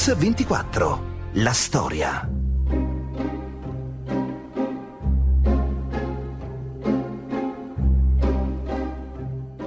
Mix 0.00 0.16
24. 0.16 1.02
La 1.32 1.52
storia. 1.52 2.26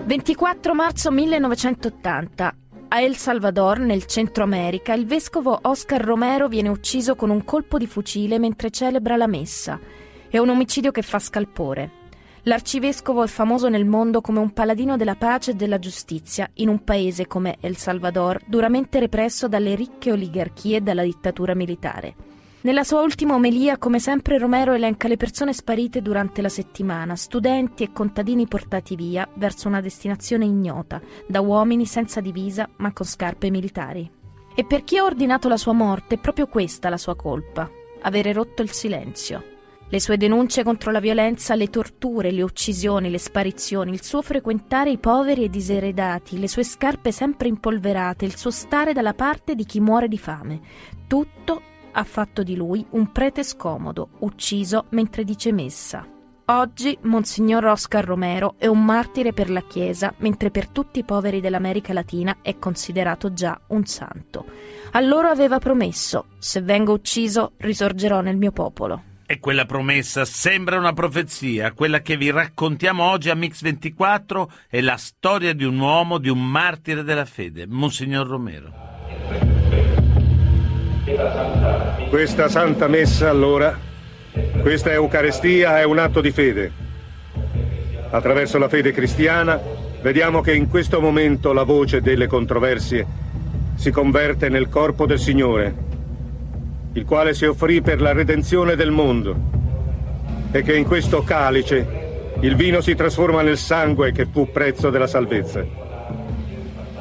«24 0.07 0.73
marzo 0.73 1.11
1980. 1.11 2.55
A 2.87 3.01
El 3.01 3.15
Salvador, 3.15 3.77
nel 3.77 4.05
Centro 4.07 4.43
America, 4.43 4.95
il 4.95 5.05
vescovo 5.05 5.59
Oscar 5.61 6.03
Romero 6.03 6.47
viene 6.47 6.69
ucciso 6.69 7.13
con 7.13 7.29
un 7.29 7.45
colpo 7.45 7.77
di 7.77 7.85
fucile 7.85 8.39
mentre 8.39 8.71
celebra 8.71 9.15
la 9.15 9.27
messa. 9.27 9.79
È 10.27 10.39
un 10.39 10.49
omicidio 10.49 10.89
che 10.89 11.03
fa 11.03 11.19
scalpore. 11.19 12.02
L'arcivescovo 12.45 13.23
è 13.23 13.27
famoso 13.27 13.69
nel 13.69 13.85
mondo 13.85 14.19
come 14.19 14.39
un 14.39 14.51
paladino 14.51 14.97
della 14.97 15.15
pace 15.15 15.51
e 15.51 15.53
della 15.53 15.79
giustizia 15.79 16.49
in 16.55 16.67
un 16.67 16.83
paese 16.83 17.25
come 17.25 17.55
El 17.61 17.77
Salvador, 17.77 18.41
duramente 18.45 18.99
represso 18.99 19.47
dalle 19.47 19.75
ricche 19.75 20.11
oligarchie 20.11 20.77
e 20.77 20.81
dalla 20.81 21.03
dittatura 21.03 21.55
militare. 21.55 22.15
Nella 22.61 22.83
sua 22.83 23.01
ultima 23.01 23.35
omelia, 23.35 23.77
come 23.77 23.99
sempre, 23.99 24.37
Romero 24.37 24.73
elenca 24.73 25.07
le 25.07 25.15
persone 25.15 25.53
sparite 25.53 26.01
durante 26.01 26.41
la 26.41 26.49
settimana, 26.49 27.15
studenti 27.15 27.83
e 27.83 27.93
contadini 27.93 28.45
portati 28.45 28.97
via 28.97 29.27
verso 29.35 29.69
una 29.69 29.79
destinazione 29.79 30.43
ignota, 30.43 31.01
da 31.25 31.39
uomini 31.39 31.85
senza 31.85 32.19
divisa 32.19 32.69
ma 32.77 32.91
con 32.91 33.05
scarpe 33.05 33.49
militari. 33.51 34.09
E 34.53 34.65
per 34.65 34.83
chi 34.83 34.97
ha 34.97 35.03
ordinato 35.05 35.47
la 35.47 35.57
sua 35.57 35.73
morte 35.73 36.15
è 36.15 36.19
proprio 36.19 36.47
questa 36.47 36.89
la 36.89 36.97
sua 36.97 37.15
colpa, 37.15 37.69
avere 38.01 38.33
rotto 38.33 38.61
il 38.61 38.71
silenzio. 38.71 39.51
Le 39.93 39.99
sue 39.99 40.17
denunce 40.17 40.63
contro 40.63 40.89
la 40.89 40.99
violenza, 40.99 41.53
le 41.53 41.69
torture, 41.69 42.31
le 42.31 42.41
uccisioni, 42.41 43.11
le 43.11 43.19
sparizioni, 43.19 43.91
il 43.91 44.01
suo 44.01 44.23
frequentare 44.23 44.89
i 44.89 44.97
poveri 44.97 45.43
e 45.43 45.49
diseredati, 45.51 46.39
le 46.39 46.47
sue 46.47 46.63
scarpe 46.63 47.11
sempre 47.11 47.47
impolverate, 47.47 48.25
il 48.25 48.35
suo 48.35 48.49
stare 48.49 48.93
dalla 48.93 49.13
parte 49.13 49.53
di 49.53 49.65
chi 49.65 49.79
muore 49.79 50.07
di 50.07 50.17
fame, 50.17 50.61
tutto 51.05 51.61
ha 51.91 52.03
fatto 52.03 52.41
di 52.41 52.55
lui 52.55 52.83
un 52.89 53.11
prete 53.11 53.43
scomodo, 53.43 54.09
ucciso 54.21 54.85
mentre 54.89 55.23
dice 55.23 55.51
messa. 55.51 56.03
Oggi 56.45 56.97
Monsignor 57.01 57.65
Oscar 57.65 58.03
Romero 58.03 58.55
è 58.57 58.65
un 58.65 58.83
martire 58.83 59.31
per 59.31 59.51
la 59.51 59.61
Chiesa, 59.61 60.11
mentre 60.17 60.49
per 60.49 60.69
tutti 60.69 60.97
i 60.97 61.05
poveri 61.05 61.39
dell'America 61.39 61.93
Latina 61.93 62.37
è 62.41 62.57
considerato 62.57 63.31
già 63.31 63.61
un 63.67 63.85
santo. 63.85 64.45
A 64.93 64.99
loro 65.01 65.27
aveva 65.27 65.59
promesso: 65.59 66.29
se 66.39 66.61
vengo 66.61 66.93
ucciso, 66.93 67.51
risorgerò 67.57 68.21
nel 68.21 68.37
mio 68.37 68.51
popolo. 68.51 69.11
E 69.33 69.39
quella 69.39 69.65
promessa 69.65 70.25
sembra 70.25 70.77
una 70.77 70.93
profezia. 70.93 71.71
Quella 71.71 72.01
che 72.01 72.17
vi 72.17 72.29
raccontiamo 72.29 73.05
oggi 73.05 73.31
a 73.31 73.35
Mix 73.35 73.63
24 73.63 74.51
è 74.69 74.79
la 74.79 74.95
storia 74.95 75.53
di 75.55 75.63
un 75.63 75.79
uomo, 75.79 76.19
di 76.19 76.29
un 76.29 76.51
martire 76.51 77.01
della 77.01 77.25
fede, 77.25 77.65
Monsignor 77.65 78.27
Romero. 78.27 78.71
Questa 82.09 82.47
Santa 82.47 82.87
Messa, 82.87 83.31
allora, 83.31 83.75
questa 84.61 84.91
Eucaristia 84.91 85.79
è 85.79 85.83
un 85.83 85.97
atto 85.97 86.21
di 86.21 86.29
fede. 86.29 86.71
Attraverso 88.11 88.59
la 88.59 88.69
fede 88.69 88.91
cristiana 88.91 89.59
vediamo 90.03 90.41
che 90.41 90.53
in 90.53 90.69
questo 90.69 91.01
momento 91.01 91.53
la 91.53 91.63
voce 91.63 92.01
delle 92.01 92.27
controversie 92.27 93.03
si 93.73 93.89
converte 93.89 94.49
nel 94.49 94.69
corpo 94.69 95.07
del 95.07 95.17
Signore 95.17 95.92
il 96.93 97.05
quale 97.05 97.33
si 97.33 97.45
offrì 97.45 97.81
per 97.81 97.99
la 98.01 98.13
redenzione 98.13 98.75
del 98.75 98.91
mondo, 98.91 99.35
e 100.51 100.61
che 100.61 100.75
in 100.75 100.85
questo 100.85 101.23
calice 101.23 102.01
il 102.41 102.55
vino 102.55 102.81
si 102.81 102.93
trasforma 102.93 103.41
nel 103.41 103.57
sangue 103.57 104.11
che 104.11 104.27
fu 104.31 104.51
prezzo 104.51 104.89
della 104.89 105.07
salvezza. 105.07 105.65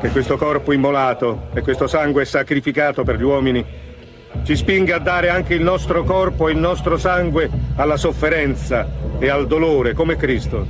Che 0.00 0.08
questo 0.08 0.36
corpo 0.36 0.72
immolato 0.72 1.48
e 1.52 1.60
questo 1.60 1.86
sangue 1.86 2.24
sacrificato 2.24 3.02
per 3.04 3.18
gli 3.18 3.22
uomini 3.22 3.64
ci 4.44 4.56
spinga 4.56 4.97
a 4.97 4.98
dare 4.98 5.28
anche 5.28 5.54
il 5.54 5.62
nostro 5.62 6.02
corpo 6.04 6.48
e 6.48 6.52
il 6.52 6.58
nostro 6.58 6.97
sangue 6.97 7.50
alla 7.76 7.97
sofferenza 7.97 8.88
e 9.19 9.28
al 9.28 9.47
dolore 9.47 9.92
come 9.92 10.16
Cristo. 10.16 10.66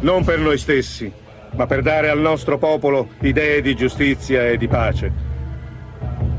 Non 0.00 0.24
per 0.24 0.38
noi 0.38 0.58
stessi, 0.58 1.10
ma 1.52 1.66
per 1.66 1.82
dare 1.82 2.10
al 2.10 2.18
nostro 2.18 2.58
popolo 2.58 3.10
idee 3.20 3.60
di 3.62 3.74
giustizia 3.74 4.48
e 4.48 4.56
di 4.56 4.66
pace. 4.68 5.12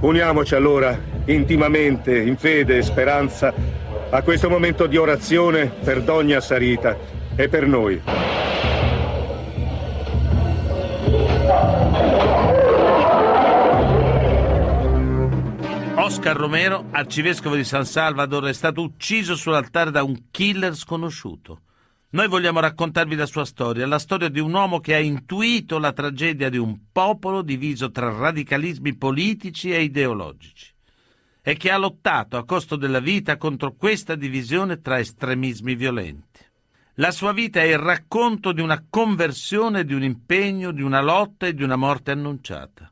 Uniamoci 0.01 0.55
allora 0.55 0.97
intimamente, 1.25 2.17
in 2.17 2.37
fede 2.37 2.77
e 2.77 2.81
speranza, 2.81 3.53
a 4.09 4.21
questo 4.23 4.49
momento 4.49 4.87
di 4.87 4.97
orazione 4.97 5.67
per 5.67 6.01
Dogna 6.01 6.41
Sarita 6.41 6.97
e 7.35 7.47
per 7.47 7.65
noi. 7.65 8.01
Oscar 15.95 16.35
Romero, 16.35 16.85
arcivescovo 16.91 17.55
di 17.55 17.63
San 17.63 17.85
Salvador, 17.85 18.45
è 18.45 18.53
stato 18.53 18.81
ucciso 18.81 19.35
sull'altare 19.35 19.91
da 19.91 20.03
un 20.03 20.25
killer 20.29 20.75
sconosciuto. 20.75 21.61
Noi 22.09 22.27
vogliamo 22.27 22.59
raccontarvi 22.59 23.15
la 23.15 23.25
sua 23.25 23.45
storia, 23.45 23.87
la 23.87 23.99
storia 23.99 24.27
di 24.27 24.41
un 24.41 24.53
uomo 24.53 24.81
che 24.81 24.93
ha 24.93 24.99
intuito 24.99 25.79
la 25.79 25.93
tragedia 25.93 26.49
di 26.49 26.57
un 26.57 26.77
popolo 26.91 27.41
diviso 27.41 27.91
tra 27.91 28.11
radicalismi 28.11 28.97
politici 28.97 29.71
e 29.71 29.83
ideologici 29.83 30.70
e 31.43 31.57
che 31.57 31.71
ha 31.71 31.77
lottato 31.77 32.37
a 32.37 32.45
costo 32.45 32.75
della 32.75 32.99
vita 32.99 33.37
contro 33.37 33.73
questa 33.73 34.15
divisione 34.15 34.79
tra 34.81 34.99
estremismi 34.99 35.75
violenti. 35.75 36.39
La 36.95 37.11
sua 37.11 37.31
vita 37.31 37.61
è 37.61 37.63
il 37.63 37.79
racconto 37.79 38.51
di 38.51 38.61
una 38.61 38.85
conversione, 38.87 39.85
di 39.85 39.93
un 39.93 40.03
impegno, 40.03 40.71
di 40.71 40.83
una 40.83 41.01
lotta 41.01 41.47
e 41.47 41.53
di 41.55 41.63
una 41.63 41.77
morte 41.77 42.11
annunciata. 42.11 42.91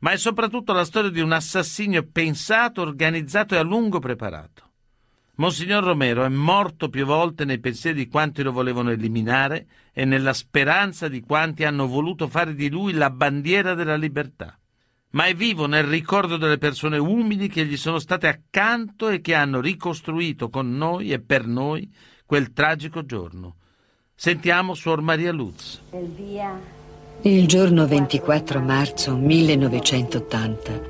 Ma 0.00 0.12
è 0.12 0.16
soprattutto 0.16 0.72
la 0.72 0.84
storia 0.84 1.10
di 1.10 1.20
un 1.20 1.32
assassinio 1.32 2.06
pensato, 2.10 2.80
organizzato 2.80 3.54
e 3.54 3.58
a 3.58 3.62
lungo 3.62 3.98
preparato. 3.98 4.68
Monsignor 5.36 5.82
Romero 5.82 6.24
è 6.24 6.28
morto 6.28 6.90
più 6.90 7.04
volte 7.06 7.44
nei 7.44 7.58
pensieri 7.58 7.96
di 7.96 8.08
quanti 8.08 8.42
lo 8.42 8.52
volevano 8.52 8.90
eliminare 8.90 9.66
e 9.92 10.04
nella 10.04 10.34
speranza 10.34 11.08
di 11.08 11.22
quanti 11.22 11.64
hanno 11.64 11.86
voluto 11.86 12.28
fare 12.28 12.54
di 12.54 12.68
lui 12.68 12.92
la 12.92 13.10
bandiera 13.10 13.74
della 13.74 13.96
libertà 13.96 14.59
ma 15.10 15.24
è 15.24 15.34
vivo 15.34 15.66
nel 15.66 15.84
ricordo 15.84 16.36
delle 16.36 16.58
persone 16.58 16.98
umili 16.98 17.48
che 17.48 17.64
gli 17.64 17.76
sono 17.76 17.98
state 17.98 18.28
accanto 18.28 19.08
e 19.08 19.20
che 19.20 19.34
hanno 19.34 19.60
ricostruito 19.60 20.48
con 20.50 20.76
noi 20.76 21.12
e 21.12 21.20
per 21.20 21.46
noi 21.46 21.90
quel 22.24 22.52
tragico 22.52 23.04
giorno. 23.04 23.56
Sentiamo 24.14 24.74
Suor 24.74 25.00
Maria 25.00 25.32
Luz. 25.32 25.80
Il 27.22 27.46
giorno 27.48 27.86
24 27.86 28.60
marzo 28.60 29.16
1980, 29.16 30.80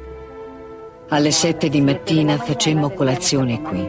alle 1.08 1.30
7 1.30 1.68
di 1.68 1.80
mattina 1.80 2.36
facemmo 2.36 2.90
colazione 2.90 3.62
qui. 3.62 3.88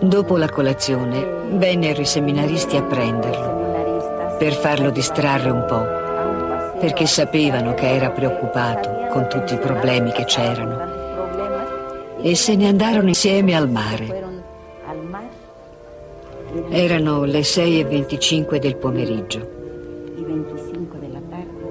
Dopo 0.00 0.36
la 0.36 0.48
colazione 0.48 1.24
vennero 1.56 2.00
i 2.00 2.06
seminaristi 2.06 2.76
a 2.76 2.82
prenderlo 2.82 4.36
per 4.38 4.54
farlo 4.54 4.90
distrarre 4.90 5.50
un 5.50 5.64
po' 5.66 6.01
perché 6.82 7.06
sapevano 7.06 7.74
che 7.74 7.88
era 7.88 8.10
preoccupato 8.10 9.06
con 9.12 9.28
tutti 9.28 9.54
i 9.54 9.58
problemi 9.58 10.10
che 10.10 10.24
c'erano. 10.24 12.16
E 12.20 12.34
se 12.34 12.56
ne 12.56 12.66
andarono 12.66 13.06
insieme 13.06 13.54
al 13.54 13.70
mare. 13.70 14.40
Erano 16.70 17.22
le 17.22 17.42
6.25 17.42 18.56
del 18.56 18.74
pomeriggio. 18.78 19.48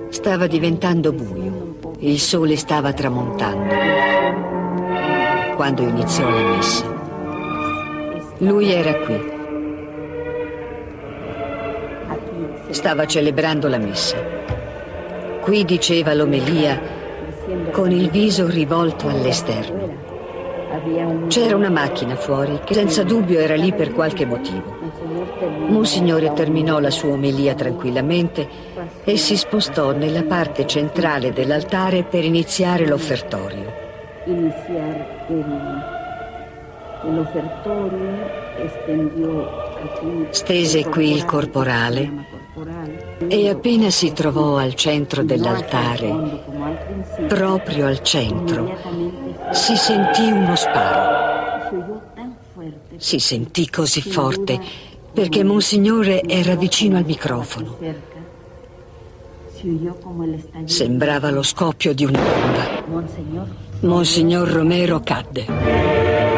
Stava 0.07 0.47
diventando 0.47 1.11
buio, 1.11 1.75
il 1.99 2.17
sole 2.17 2.55
stava 2.55 2.93
tramontando. 2.93 3.75
Quando 5.57 5.81
iniziò 5.81 6.29
la 6.29 6.55
messa. 6.55 6.85
Lui 8.37 8.71
era 8.71 8.95
qui. 8.95 9.31
Stava 12.69 13.05
celebrando 13.05 13.67
la 13.67 13.77
messa. 13.77 14.60
Qui 15.41 15.65
diceva 15.65 16.13
l'omelia 16.13 16.79
con 17.71 17.91
il 17.91 18.09
viso 18.09 18.47
rivolto 18.47 19.07
all'esterno. 19.07 19.89
C'era 21.27 21.55
una 21.55 21.69
macchina 21.69 22.15
fuori 22.15 22.59
che 22.63 22.75
senza 22.75 23.03
dubbio 23.03 23.39
era 23.39 23.55
lì 23.55 23.73
per 23.73 23.91
qualche 23.91 24.25
motivo. 24.25 24.77
Monsignore 25.67 26.31
terminò 26.33 26.79
la 26.79 26.91
sua 26.91 27.13
omelia 27.13 27.55
tranquillamente 27.55 28.47
e 29.03 29.17
si 29.17 29.35
spostò 29.35 29.91
nella 29.91 30.23
parte 30.23 30.67
centrale 30.67 31.33
dell'altare 31.33 32.03
per 32.03 32.23
iniziare 32.23 32.87
l'offertorio. 32.87 33.73
Stese 40.29 40.85
qui 40.85 41.11
il 41.11 41.25
corporale 41.25 42.30
e 43.27 43.49
appena 43.49 43.89
si 43.89 44.11
trovò 44.13 44.57
al 44.57 44.73
centro 44.75 45.23
dell'altare, 45.23 46.43
proprio 47.27 47.87
al 47.87 48.01
centro, 48.01 48.77
si 49.51 49.75
sentì 49.75 50.31
uno 50.31 50.55
sparo. 50.55 51.19
Si 52.97 53.19
sentì 53.19 53.69
così 53.69 54.01
forte 54.01 54.59
perché 55.13 55.43
Monsignore 55.43 56.21
era 56.23 56.55
vicino 56.55 56.97
al 56.97 57.05
microfono. 57.05 57.77
Sembrava 60.65 61.29
lo 61.29 61.43
scoppio 61.43 61.93
di 61.93 62.05
una 62.05 62.19
bomba. 62.19 63.07
Monsignor 63.81 64.47
Romero 64.47 64.99
cadde. 65.01 66.30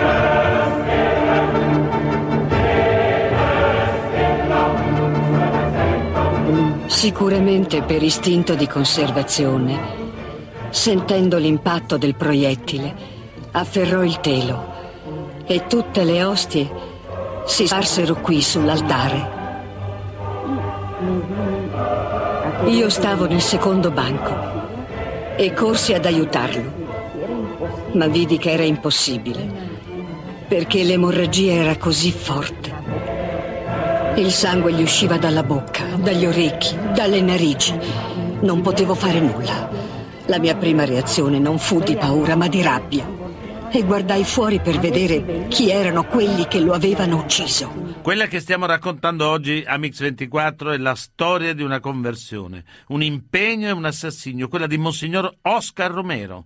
Sicuramente 7.03 7.81
per 7.81 8.01
istinto 8.01 8.55
di 8.55 8.65
conservazione, 8.65 9.77
sentendo 10.69 11.37
l'impatto 11.37 11.97
del 11.97 12.15
proiettile, 12.15 12.95
afferrò 13.51 14.03
il 14.03 14.21
telo 14.21 14.71
e 15.45 15.67
tutte 15.67 16.05
le 16.05 16.23
ostie 16.23 16.71
si 17.45 17.67
sparsero 17.67 18.15
qui 18.21 18.41
sull'altare. 18.41 19.31
Io 22.67 22.89
stavo 22.89 23.27
nel 23.27 23.41
secondo 23.41 23.91
banco 23.91 24.33
e 25.35 25.51
corsi 25.51 25.93
ad 25.93 26.05
aiutarlo, 26.05 26.71
ma 27.95 28.07
vidi 28.07 28.37
che 28.37 28.51
era 28.51 28.63
impossibile 28.63 29.71
perché 30.47 30.83
l'emorragia 30.83 31.51
era 31.51 31.75
così 31.75 32.13
forte. 32.13 32.62
Il 34.15 34.31
sangue 34.31 34.71
gli 34.73 34.83
usciva 34.83 35.17
dalla 35.17 35.41
bocca, 35.41 35.83
dagli 35.95 36.27
orecchi, 36.27 36.77
dalle 36.93 37.19
narici. 37.19 37.73
Non 38.41 38.61
potevo 38.61 38.93
fare 38.93 39.19
nulla. 39.19 39.67
La 40.27 40.37
mia 40.37 40.55
prima 40.55 40.85
reazione 40.85 41.39
non 41.39 41.57
fu 41.57 41.79
di 41.79 41.95
paura, 41.95 42.35
ma 42.35 42.47
di 42.47 42.61
rabbia. 42.61 43.05
E 43.71 43.83
guardai 43.83 44.23
fuori 44.23 44.59
per 44.59 44.77
vedere 44.77 45.47
chi 45.47 45.71
erano 45.71 46.05
quelli 46.05 46.47
che 46.47 46.59
lo 46.59 46.73
avevano 46.73 47.17
ucciso. 47.17 47.71
Quella 48.03 48.27
che 48.27 48.39
stiamo 48.39 48.67
raccontando 48.67 49.27
oggi 49.27 49.63
a 49.65 49.77
Mix24 49.77 50.73
è 50.73 50.77
la 50.77 50.93
storia 50.93 51.55
di 51.55 51.63
una 51.63 51.79
conversione, 51.79 52.65
un 52.89 53.01
impegno 53.01 53.69
e 53.69 53.71
un 53.71 53.85
assassinio, 53.85 54.47
quella 54.47 54.67
di 54.67 54.77
Monsignor 54.77 55.37
Oscar 55.41 55.89
Romero. 55.89 56.45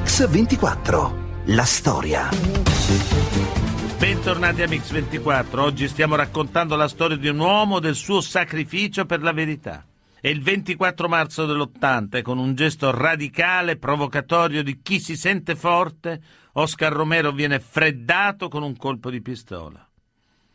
Mix 0.00 0.26
24. 0.26 1.42
La 1.48 1.64
storia. 1.64 2.30
Bentornati 3.98 4.62
a 4.62 4.66
Mix24. 4.66 5.58
Oggi 5.58 5.88
stiamo 5.88 6.16
raccontando 6.16 6.74
la 6.74 6.88
storia 6.88 7.18
di 7.18 7.28
un 7.28 7.38
uomo 7.38 7.76
e 7.76 7.80
del 7.82 7.94
suo 7.94 8.22
sacrificio 8.22 9.04
per 9.04 9.20
la 9.22 9.32
verità. 9.32 9.84
È 10.18 10.28
il 10.28 10.40
24 10.40 11.06
marzo 11.06 11.44
dell'80 11.44 12.16
e 12.16 12.22
con 12.22 12.38
un 12.38 12.54
gesto 12.54 12.90
radicale, 12.90 13.76
provocatorio 13.76 14.62
di 14.62 14.80
chi 14.80 15.00
si 15.00 15.16
sente 15.16 15.54
forte, 15.54 16.22
Oscar 16.52 16.92
Romero 16.92 17.30
viene 17.30 17.60
freddato 17.60 18.48
con 18.48 18.62
un 18.62 18.76
colpo 18.76 19.10
di 19.10 19.20
pistola. 19.20 19.86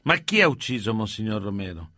Ma 0.02 0.16
chi 0.18 0.42
ha 0.42 0.48
ucciso 0.48 0.92
Monsignor 0.92 1.44
Romero? 1.44 1.92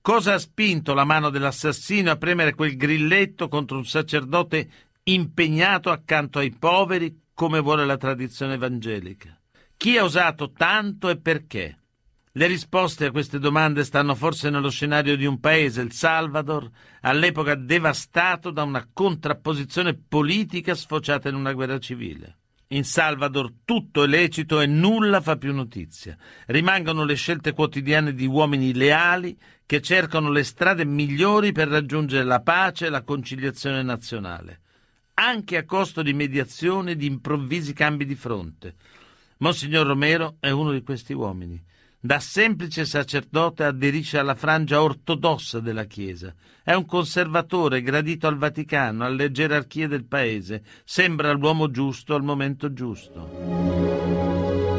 Cosa 0.00 0.34
ha 0.34 0.38
spinto 0.38 0.94
la 0.94 1.04
mano 1.04 1.28
dell'assassino 1.28 2.10
a 2.10 2.16
premere 2.16 2.54
quel 2.54 2.76
grilletto 2.76 3.48
contro 3.48 3.76
un 3.76 3.86
sacerdote 3.86 4.68
impegnato 5.04 5.90
accanto 5.90 6.38
ai 6.38 6.50
poveri 6.50 7.22
come 7.34 7.60
vuole 7.60 7.84
la 7.84 7.96
tradizione 7.96 8.54
evangelica? 8.54 9.38
Chi 9.76 9.98
ha 9.98 10.04
usato 10.04 10.52
tanto 10.52 11.08
e 11.08 11.18
perché? 11.18 11.78
Le 12.36 12.46
risposte 12.46 13.06
a 13.06 13.10
queste 13.12 13.38
domande 13.38 13.84
stanno 13.84 14.14
forse 14.14 14.50
nello 14.50 14.70
scenario 14.70 15.16
di 15.16 15.24
un 15.24 15.38
paese, 15.38 15.82
il 15.82 15.92
Salvador, 15.92 16.68
all'epoca 17.02 17.54
devastato 17.54 18.50
da 18.50 18.64
una 18.64 18.88
contrapposizione 18.92 19.94
politica 19.94 20.74
sfociata 20.74 21.28
in 21.28 21.36
una 21.36 21.52
guerra 21.52 21.78
civile. 21.78 22.38
In 22.68 22.82
Salvador 22.82 23.52
tutto 23.64 24.02
è 24.02 24.06
lecito 24.08 24.60
e 24.60 24.66
nulla 24.66 25.20
fa 25.20 25.36
più 25.36 25.52
notizia. 25.54 26.16
Rimangono 26.46 27.04
le 27.04 27.14
scelte 27.14 27.52
quotidiane 27.52 28.14
di 28.14 28.26
uomini 28.26 28.74
leali 28.74 29.38
che 29.64 29.80
cercano 29.80 30.30
le 30.30 30.42
strade 30.42 30.84
migliori 30.84 31.52
per 31.52 31.68
raggiungere 31.68 32.24
la 32.24 32.40
pace 32.40 32.86
e 32.86 32.90
la 32.90 33.02
conciliazione 33.02 33.82
nazionale, 33.82 34.62
anche 35.14 35.56
a 35.56 35.64
costo 35.64 36.02
di 36.02 36.12
mediazione 36.12 36.92
e 36.92 36.96
di 36.96 37.06
improvvisi 37.06 37.72
cambi 37.72 38.04
di 38.04 38.14
fronte. 38.14 38.74
Monsignor 39.38 39.86
Romero 39.86 40.36
è 40.40 40.50
uno 40.50 40.72
di 40.72 40.82
questi 40.82 41.12
uomini. 41.12 41.62
Da 41.98 42.20
semplice 42.20 42.84
sacerdote 42.84 43.64
aderisce 43.64 44.18
alla 44.18 44.34
frangia 44.34 44.82
ortodossa 44.82 45.60
della 45.60 45.84
Chiesa. 45.84 46.34
È 46.62 46.74
un 46.74 46.84
conservatore 46.84 47.80
gradito 47.80 48.26
al 48.26 48.36
Vaticano, 48.36 49.04
alle 49.04 49.30
gerarchie 49.30 49.88
del 49.88 50.04
paese. 50.04 50.62
Sembra 50.84 51.32
l'uomo 51.32 51.70
giusto 51.70 52.14
al 52.14 52.22
momento 52.22 52.72
giusto. 52.74 54.73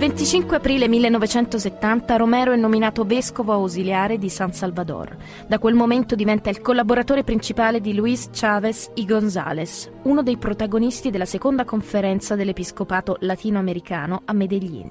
Il 0.00 0.06
25 0.06 0.56
aprile 0.56 0.88
1970 0.88 2.16
Romero 2.16 2.52
è 2.52 2.56
nominato 2.56 3.04
vescovo 3.04 3.52
ausiliare 3.52 4.16
di 4.16 4.30
San 4.30 4.50
Salvador. 4.54 5.14
Da 5.46 5.58
quel 5.58 5.74
momento 5.74 6.14
diventa 6.14 6.48
il 6.48 6.62
collaboratore 6.62 7.22
principale 7.22 7.82
di 7.82 7.92
Luis 7.92 8.30
Chávez 8.32 8.92
y 8.94 9.04
González, 9.04 9.90
uno 10.04 10.22
dei 10.22 10.38
protagonisti 10.38 11.10
della 11.10 11.26
seconda 11.26 11.66
conferenza 11.66 12.34
dell'episcopato 12.34 13.18
latinoamericano 13.20 14.22
a 14.24 14.32
Medellín. 14.32 14.90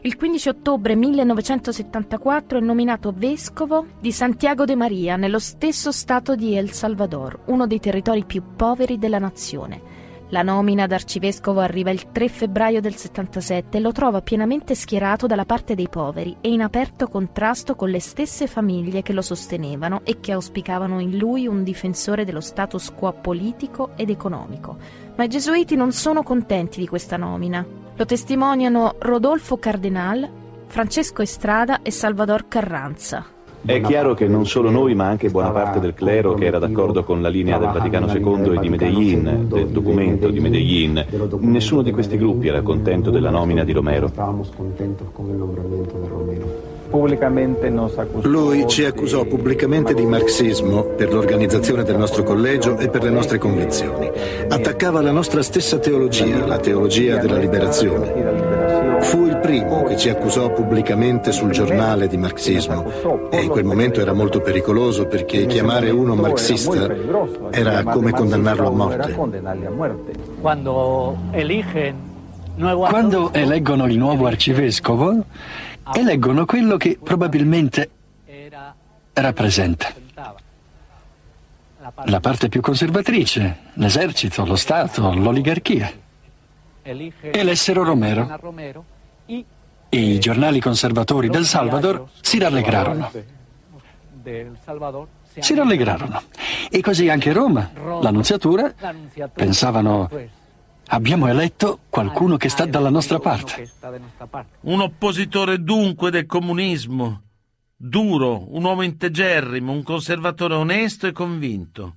Il 0.00 0.16
15 0.16 0.48
ottobre 0.48 0.96
1974 0.96 2.58
è 2.58 2.60
nominato 2.60 3.14
vescovo 3.16 3.86
di 4.00 4.10
Santiago 4.10 4.64
de 4.64 4.74
Maria, 4.74 5.14
nello 5.14 5.38
stesso 5.38 5.92
stato 5.92 6.34
di 6.34 6.56
El 6.56 6.72
Salvador, 6.72 7.42
uno 7.44 7.68
dei 7.68 7.78
territori 7.78 8.24
più 8.24 8.42
poveri 8.56 8.98
della 8.98 9.20
nazione. 9.20 9.99
La 10.32 10.42
nomina 10.42 10.86
d'arcivescovo 10.86 11.58
arriva 11.58 11.90
il 11.90 12.12
3 12.12 12.28
febbraio 12.28 12.80
del 12.80 12.94
77 12.94 13.78
e 13.78 13.80
lo 13.80 13.90
trova 13.90 14.22
pienamente 14.22 14.76
schierato 14.76 15.26
dalla 15.26 15.44
parte 15.44 15.74
dei 15.74 15.88
poveri 15.88 16.36
e 16.40 16.50
in 16.50 16.62
aperto 16.62 17.08
contrasto 17.08 17.74
con 17.74 17.88
le 17.90 17.98
stesse 17.98 18.46
famiglie 18.46 19.02
che 19.02 19.12
lo 19.12 19.22
sostenevano 19.22 20.02
e 20.04 20.20
che 20.20 20.30
auspicavano 20.30 21.00
in 21.00 21.18
lui 21.18 21.48
un 21.48 21.64
difensore 21.64 22.24
dello 22.24 22.40
status 22.40 22.92
quo 22.94 23.12
politico 23.12 23.90
ed 23.96 24.08
economico. 24.08 24.76
Ma 25.16 25.24
i 25.24 25.28
gesuiti 25.28 25.74
non 25.74 25.90
sono 25.90 26.22
contenti 26.22 26.78
di 26.78 26.86
questa 26.86 27.16
nomina. 27.16 27.66
Lo 27.96 28.04
testimoniano 28.04 28.94
Rodolfo 29.00 29.58
Cardenal, 29.58 30.30
Francesco 30.68 31.22
Estrada 31.22 31.82
e 31.82 31.90
Salvador 31.90 32.46
Carranza. 32.46 33.38
È 33.62 33.80
chiaro 33.82 34.14
che 34.14 34.26
non 34.26 34.46
solo 34.46 34.70
noi, 34.70 34.94
ma 34.94 35.06
anche 35.06 35.28
buona 35.28 35.50
parte 35.50 35.80
del 35.80 35.92
clero 35.94 36.34
che 36.34 36.46
era 36.46 36.58
d'accordo 36.58 37.04
con 37.04 37.20
la 37.20 37.28
linea 37.28 37.58
del 37.58 37.70
Vaticano 37.70 38.06
II 38.06 38.56
e 38.56 38.58
di 38.58 38.68
Medellín, 38.68 39.46
del 39.48 39.68
documento 39.68 40.30
di 40.30 40.40
Medellín, 40.40 41.04
nessuno 41.40 41.82
di 41.82 41.90
questi 41.90 42.16
gruppi 42.16 42.48
era 42.48 42.62
contento 42.62 43.10
della 43.10 43.30
nomina 43.30 43.62
di 43.62 43.72
Romero. 43.72 44.10
Lui 48.22 48.66
ci 48.66 48.84
accusò 48.84 49.24
pubblicamente 49.24 49.94
di 49.94 50.04
marxismo 50.06 50.82
per 50.82 51.12
l'organizzazione 51.12 51.84
del 51.84 51.96
nostro 51.96 52.24
collegio 52.24 52.78
e 52.78 52.88
per 52.88 53.04
le 53.04 53.10
nostre 53.10 53.38
convinzioni. 53.38 54.10
Attaccava 54.48 55.00
la 55.00 55.12
nostra 55.12 55.42
stessa 55.42 55.78
teologia, 55.78 56.44
la 56.46 56.58
teologia 56.58 57.18
della 57.18 57.36
liberazione. 57.36 58.39
Fu 59.00 59.26
il 59.26 59.38
primo 59.38 59.82
che 59.82 59.96
ci 59.96 60.08
accusò 60.08 60.52
pubblicamente 60.52 61.32
sul 61.32 61.50
giornale 61.50 62.06
di 62.06 62.16
marxismo 62.16 63.28
e 63.30 63.42
in 63.42 63.48
quel 63.48 63.64
momento 63.64 64.00
era 64.00 64.12
molto 64.12 64.40
pericoloso 64.40 65.06
perché 65.06 65.46
chiamare 65.46 65.90
uno 65.90 66.14
marxista 66.14 66.88
era 67.50 67.82
come 67.82 68.12
condannarlo 68.12 68.68
a 68.68 68.70
morte. 68.70 69.12
Quando 72.88 73.32
eleggono 73.32 73.86
il 73.86 73.98
nuovo 73.98 74.26
arcivescovo, 74.26 75.24
eleggono 75.92 76.44
quello 76.44 76.76
che 76.76 76.98
probabilmente 77.02 77.90
rappresenta 79.14 79.92
la 82.04 82.20
parte 82.20 82.48
più 82.48 82.60
conservatrice, 82.60 83.56
l'esercito, 83.74 84.44
lo 84.44 84.56
Stato, 84.56 85.12
l'oligarchia. 85.12 85.92
Elessero 86.82 87.84
Romero 87.84 88.84
e 89.26 89.98
i 89.98 90.18
giornali 90.18 90.60
conservatori 90.60 91.28
del 91.28 91.44
Salvador 91.44 92.08
si 92.20 92.38
rallegrarono. 92.38 93.10
Si 95.38 95.54
rallegrarono. 95.54 96.22
E 96.70 96.80
così 96.80 97.08
anche 97.08 97.32
Roma, 97.32 97.70
l'annunziatura, 98.00 98.72
pensavano 99.32 100.08
abbiamo 100.92 101.28
eletto 101.28 101.80
qualcuno 101.88 102.36
che 102.36 102.48
sta 102.48 102.66
dalla 102.66 102.90
nostra 102.90 103.18
parte. 103.18 103.70
Un 104.62 104.80
oppositore 104.80 105.62
dunque 105.62 106.10
del 106.10 106.26
comunismo, 106.26 107.22
duro, 107.76 108.54
un 108.54 108.64
uomo 108.64 108.82
integerrimo, 108.82 109.72
un 109.72 109.82
conservatore 109.82 110.54
onesto 110.54 111.06
e 111.06 111.12
convinto. 111.12 111.96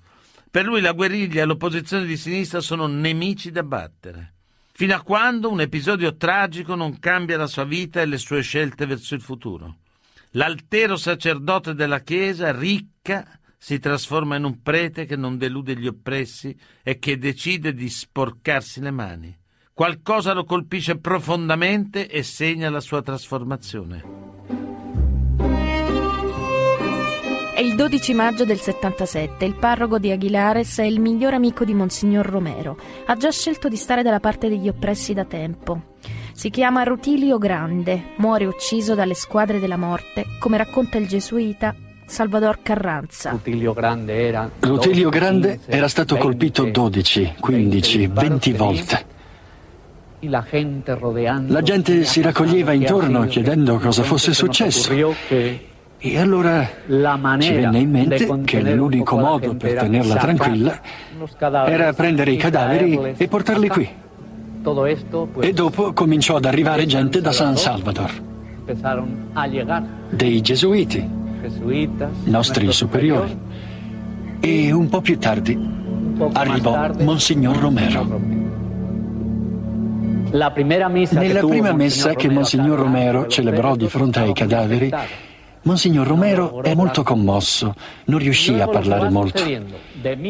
Per 0.49 0.65
lui 0.65 0.81
la 0.81 0.91
guerriglia 0.91 1.41
e 1.41 1.45
l'opposizione 1.45 2.05
di 2.05 2.15
sinistra 2.15 2.61
sono 2.61 2.85
nemici 2.85 3.51
da 3.51 3.63
battere. 3.63 4.32
Fino 4.75 4.95
a 4.95 5.03
quando 5.03 5.51
un 5.51 5.61
episodio 5.61 6.15
tragico 6.15 6.73
non 6.73 6.97
cambia 6.97 7.37
la 7.37 7.45
sua 7.45 7.63
vita 7.63 8.01
e 8.01 8.07
le 8.07 8.17
sue 8.17 8.41
scelte 8.41 8.87
verso 8.87 9.13
il 9.13 9.21
futuro. 9.21 9.77
L'altero 10.31 10.95
sacerdote 10.95 11.75
della 11.75 11.99
Chiesa, 11.99 12.51
ricca, 12.51 13.39
si 13.55 13.77
trasforma 13.77 14.35
in 14.35 14.45
un 14.45 14.63
prete 14.63 15.05
che 15.05 15.15
non 15.15 15.37
delude 15.37 15.77
gli 15.77 15.85
oppressi 15.85 16.57
e 16.81 16.97
che 16.97 17.19
decide 17.19 17.75
di 17.75 17.87
sporcarsi 17.87 18.81
le 18.81 18.89
mani. 18.89 19.37
Qualcosa 19.71 20.33
lo 20.33 20.43
colpisce 20.43 20.97
profondamente 20.97 22.07
e 22.07 22.23
segna 22.23 22.71
la 22.71 22.81
sua 22.81 23.03
trasformazione. 23.03 24.72
È 27.53 27.59
il 27.59 27.75
12 27.75 28.15
maggio 28.15 28.45
del 28.45 28.59
77. 28.59 29.45
Il 29.45 29.53
parroco 29.53 29.99
di 29.99 30.09
Aguilares 30.09 30.79
è 30.79 30.85
il 30.85 30.99
miglior 30.99 31.35
amico 31.35 31.63
di 31.63 31.75
Monsignor 31.75 32.25
Romero. 32.25 32.75
Ha 33.05 33.15
già 33.15 33.29
scelto 33.29 33.67
di 33.67 33.75
stare 33.75 34.01
dalla 34.01 34.19
parte 34.19 34.49
degli 34.49 34.67
oppressi 34.67 35.13
da 35.13 35.23
tempo. 35.23 35.79
Si 36.33 36.49
chiama 36.49 36.81
Rutilio 36.81 37.37
Grande, 37.37 38.13
muore 38.17 38.45
ucciso 38.45 38.95
dalle 38.95 39.13
squadre 39.13 39.59
della 39.59 39.77
morte, 39.77 40.25
come 40.39 40.57
racconta 40.57 40.97
il 40.97 41.07
gesuita 41.07 41.75
Salvador 42.07 42.63
Carranza. 42.63 43.29
Rutilio 43.29 43.73
Grande 43.73 44.13
era, 44.27 44.49
Rutilio 44.59 45.09
Grande 45.09 45.59
era 45.67 45.87
stato 45.87 46.17
colpito 46.17 46.63
12, 46.63 47.35
15, 47.39 48.07
20 48.07 48.53
volte. 48.53 49.05
La 50.21 51.61
gente 51.61 52.03
si 52.03 52.19
raccoglieva 52.21 52.73
intorno 52.73 53.25
chiedendo 53.25 53.77
cosa 53.77 54.01
fosse 54.01 54.33
successo. 54.33 54.91
E 56.05 56.19
allora 56.19 56.67
ci 57.39 57.53
venne 57.53 57.79
in 57.79 57.89
mente 57.89 58.41
che 58.43 58.59
l'unico 58.73 59.17
modo 59.17 59.55
per 59.55 59.79
tenerla 59.79 60.15
tranquilla 60.15 60.81
era 61.65 61.93
prendere 61.93 62.31
i 62.31 62.35
cadaveri 62.35 63.13
e 63.15 63.27
portarli 63.29 63.69
qui. 63.69 63.89
E 65.39 65.53
dopo 65.53 65.93
cominciò 65.93 66.35
ad 66.35 66.43
arrivare 66.43 66.85
gente 66.85 67.21
da 67.21 67.31
San 67.31 67.55
Salvador, 67.55 68.11
dei 70.09 70.41
gesuiti, 70.41 71.09
nostri 72.25 72.69
superiori. 72.73 73.37
E 74.41 74.71
un 74.73 74.89
po' 74.89 74.99
più 74.99 75.17
tardi 75.17 75.57
arrivò 76.33 76.89
Monsignor 76.99 77.55
Romero. 77.55 78.19
Nella 80.31 80.51
prima 80.51 80.89
messa 81.71 82.13
che 82.13 82.29
Monsignor 82.29 82.77
Romero 82.77 83.27
celebrò 83.27 83.77
di 83.77 83.87
fronte 83.87 84.19
ai 84.19 84.33
cadaveri, 84.33 84.91
Monsignor 85.63 86.05
Romero 86.05 86.61
è 86.61 86.75
molto 86.75 87.03
commosso, 87.03 87.73
non 88.05 88.19
riuscì 88.19 88.59
a 88.59 88.67
parlare 88.67 89.09
molto. 89.09 89.43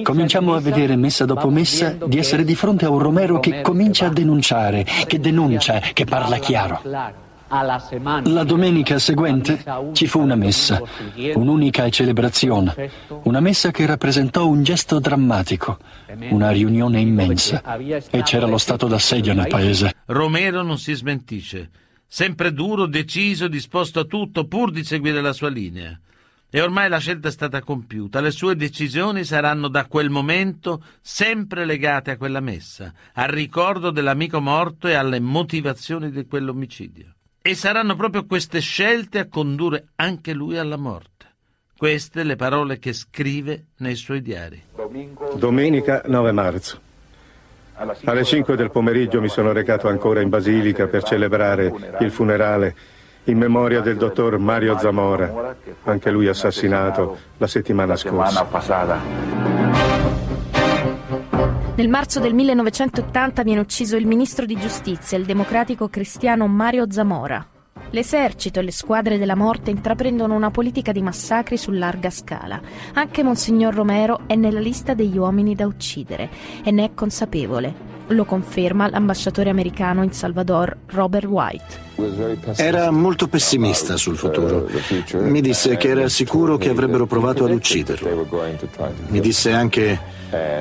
Cominciamo 0.04 0.54
a 0.54 0.60
vedere 0.60 0.96
messa 0.96 1.26
dopo 1.26 1.50
messa 1.50 1.98
di 2.06 2.20
essere 2.20 2.44
di 2.44 2.54
fronte 2.54 2.86
a 2.86 2.90
un 2.90 3.00
Romero 3.00 3.40
che 3.40 3.62
comincia 3.62 4.08
a 4.08 4.10
denunciare, 4.10 4.86
che 5.08 5.20
denuncia, 5.20 5.80
che 5.80 6.06
parla 6.06 6.38
chiaro. 6.38 6.82
La 7.50 8.44
domenica 8.44 9.00
seguente 9.00 9.64
ci 9.94 10.06
fu 10.06 10.20
una 10.20 10.36
messa, 10.36 10.82
un'unica 11.34 11.90
celebrazione, 11.90 12.92
una 13.24 13.40
messa 13.40 13.72
che 13.72 13.86
rappresentò 13.88 14.48
un 14.48 14.64
gesto 14.64 15.00
drammatico, 15.00 15.78
una 16.30 16.52
riunione 16.52 17.00
immensa 17.00 17.62
e 17.78 18.22
c'era 18.22 18.46
lo 18.46 18.58
stato 18.60 18.88
d'assedio 18.88 19.34
nel 19.34 19.48
paese. 19.48 19.94
Romero 20.06 20.62
non 20.62 20.78
si 20.78 20.94
smentisce 20.94 21.70
sempre 22.14 22.54
duro, 22.54 22.86
deciso, 22.86 23.48
disposto 23.48 24.02
a 24.02 24.04
tutto 24.04 24.46
pur 24.46 24.70
di 24.70 24.84
seguire 24.84 25.20
la 25.20 25.34
sua 25.34 25.50
linea. 25.50 26.00
E 26.48 26.62
ormai 26.62 26.88
la 26.88 27.00
scelta 27.00 27.28
è 27.28 27.32
stata 27.32 27.64
compiuta, 27.64 28.22
le 28.22 28.30
sue 28.30 28.56
decisioni 28.56 29.24
saranno 29.24 29.68
da 29.68 29.88
quel 29.88 30.12
momento 30.12 30.84
sempre 31.02 31.66
legate 31.66 32.12
a 32.12 32.18
quella 32.18 32.40
messa, 32.40 32.94
al 33.14 33.30
ricordo 33.30 33.90
dell'amico 33.90 34.40
morto 34.40 34.88
e 34.88 34.94
alle 34.94 35.20
motivazioni 35.20 36.12
di 36.12 36.28
quell'omicidio. 36.28 37.16
E 37.42 37.56
saranno 37.56 37.96
proprio 37.96 38.28
queste 38.28 38.60
scelte 38.60 39.18
a 39.18 39.28
condurre 39.28 39.88
anche 39.96 40.34
lui 40.34 40.60
alla 40.60 40.78
morte. 40.78 41.26
Queste 41.76 42.22
le 42.22 42.36
parole 42.36 42.78
che 42.78 42.94
scrive 42.94 43.70
nei 43.78 43.96
suoi 43.96 44.22
diari. 44.22 44.62
Domenica 45.36 46.04
9 46.06 46.32
marzo. 46.32 46.92
Alle 47.76 48.24
5 48.24 48.56
del 48.56 48.72
pomeriggio 48.72 49.20
mi 49.20 49.30
sono 49.30 49.52
recato 49.52 49.88
ancora 49.88 50.22
in 50.22 50.30
Basilica 50.30 50.88
per 50.88 51.04
celebrare 51.04 51.74
il 52.00 52.12
funerale 52.12 52.76
in 53.26 53.38
memoria 53.38 53.82
del 53.82 53.98
dottor 53.98 54.38
Mario 54.38 54.78
Zamora, 54.78 55.56
anche 55.84 56.12
lui 56.12 56.28
assassinato 56.28 57.18
la 57.38 57.48
settimana 57.48 57.96
scorsa. 57.96 58.48
Nel 61.76 61.90
marzo 61.90 62.20
del 62.20 62.34
1980 62.34 63.44
viene 63.44 63.62
ucciso 63.62 63.96
il 63.96 64.06
ministro 64.06 64.46
di 64.46 64.56
giustizia, 64.58 65.18
il 65.18 65.26
democratico 65.26 65.90
cristiano 65.90 66.48
Mario 66.48 66.92
Zamora. 66.92 67.48
L'esercito 67.94 68.60
e 68.60 68.64
le 68.64 68.72
squadre 68.72 69.20
della 69.20 69.36
morte 69.36 69.70
intraprendono 69.70 70.34
una 70.34 70.50
politica 70.50 70.92
di 70.92 71.04
massacri 71.04 71.58
su 71.58 71.70
larga 71.70 72.10
scala. 72.10 72.60
Anche 72.94 73.22
Monsignor 73.22 73.72
Romero 73.72 74.22
è 74.26 74.34
nella 74.34 74.60
lista 74.60 74.96
degli 74.96 75.16
uomini 75.16 75.54
da 75.54 75.68
uccidere 75.68 76.28
e 76.64 76.72
ne 76.72 76.86
è 76.86 76.92
consapevole. 76.96 77.92
Lo 78.08 78.26
conferma 78.26 78.90
l'ambasciatore 78.90 79.52
americano 79.52 80.02
in 80.02 80.12
Salvador, 80.12 80.76
Robert 80.88 81.26
White. 81.26 81.82
Era 82.56 82.90
molto 82.90 83.28
pessimista 83.28 83.96
sul 83.96 84.18
futuro. 84.18 84.68
Mi 85.20 85.42
disse 85.42 85.78
che 85.78 85.90
era 85.90 86.10
sicuro 86.10 86.58
che 86.58 86.70
avrebbero 86.70 87.06
provato 87.06 87.46
ad 87.46 87.52
ucciderlo. 87.52 88.28
Mi 89.10 89.20
disse 89.20 89.54
anche, 89.54 90.00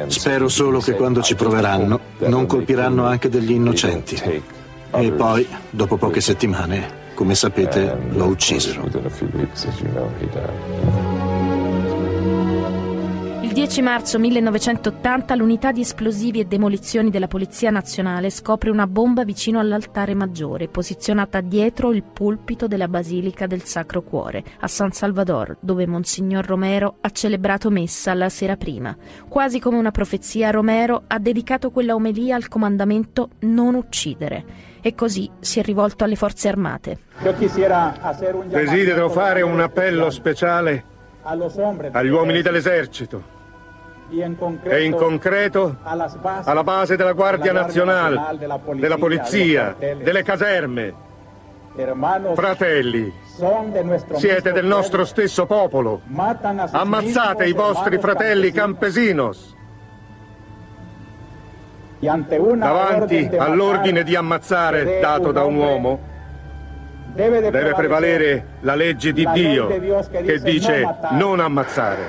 spero 0.08 0.48
solo 0.48 0.80
che 0.80 0.92
quando 0.92 1.22
ci 1.22 1.34
proveranno 1.34 1.98
non 2.26 2.44
colpiranno 2.44 3.06
anche 3.06 3.30
degli 3.30 3.52
innocenti. 3.52 4.20
E 4.90 5.12
poi, 5.12 5.46
dopo 5.70 5.96
poche 5.96 6.20
settimane, 6.20 7.00
come 7.23 7.37
sapete, 7.37 7.97
lo 8.11 8.25
uccisero. 8.26 8.85
Il 13.43 13.52
10 13.52 13.83
marzo 13.83 14.19
1980 14.19 15.35
l'unità 15.37 15.71
di 15.71 15.83
esplosivi 15.83 16.41
e 16.41 16.47
demolizioni 16.47 17.11
della 17.11 17.29
Polizia 17.29 17.71
Nazionale 17.71 18.29
scopre 18.29 18.71
una 18.71 18.88
bomba 18.88 19.23
vicino 19.23 19.61
all'altare 19.61 20.14
maggiore, 20.14 20.67
posizionata 20.67 21.41
dietro 21.41 21.93
il 21.93 22.02
pulpito 22.02 22.67
della 22.67 22.88
Basilica 22.88 23.47
del 23.47 23.62
Sacro 23.62 24.02
Cuore, 24.02 24.43
a 24.59 24.67
San 24.67 24.91
Salvador, 24.91 25.59
dove 25.61 25.87
Monsignor 25.87 26.45
Romero 26.45 26.97
ha 27.02 27.11
celebrato 27.11 27.71
messa 27.71 28.14
la 28.14 28.31
sera 28.31 28.57
prima. 28.57 28.97
Quasi 29.29 29.61
come 29.61 29.76
una 29.76 29.93
profezia, 29.93 30.50
Romero 30.50 31.05
ha 31.07 31.21
dedicato 31.21 31.71
quella 31.71 31.95
omelia 31.95 32.35
al 32.35 32.49
comandamento 32.49 33.31
non 33.43 33.76
uccidere 33.76 34.71
e 34.82 34.94
così 34.94 35.30
si 35.38 35.60
è 35.60 35.62
rivolto 35.62 36.04
alle 36.04 36.16
forze 36.16 36.48
armate. 36.48 36.98
Desidero 38.46 39.08
fare 39.08 39.40
un 39.42 39.60
appello 39.60 40.10
speciale 40.10 40.84
agli 41.22 42.08
uomini 42.08 42.42
dell'esercito 42.42 43.40
e 44.64 44.84
in 44.84 44.94
concreto 44.94 45.76
alla 45.82 46.64
base 46.64 46.96
della 46.96 47.12
Guardia 47.12 47.52
Nazionale, 47.52 48.36
della 48.74 48.98
Polizia, 48.98 49.74
delle 49.78 50.22
caserme. 50.22 51.10
Fratelli, 52.34 53.10
siete 54.16 54.52
del 54.52 54.66
nostro 54.66 55.06
stesso 55.06 55.46
popolo. 55.46 56.02
Ammazzate 56.72 57.46
i 57.46 57.52
vostri 57.52 57.98
fratelli 57.98 58.50
campesinos. 58.50 59.56
Davanti 62.02 63.30
all'ordine 63.38 64.02
di 64.02 64.16
ammazzare 64.16 64.99
dato 65.00 65.30
da 65.30 65.44
un 65.44 65.54
uomo, 65.54 66.00
deve 67.14 67.75
prevalere 67.75 68.44
la 68.62 68.75
legge 68.75 69.12
di 69.12 69.25
Dio 69.32 69.68
che 70.11 70.40
dice 70.40 70.85
non 71.12 71.38
ammazzare. 71.38 72.02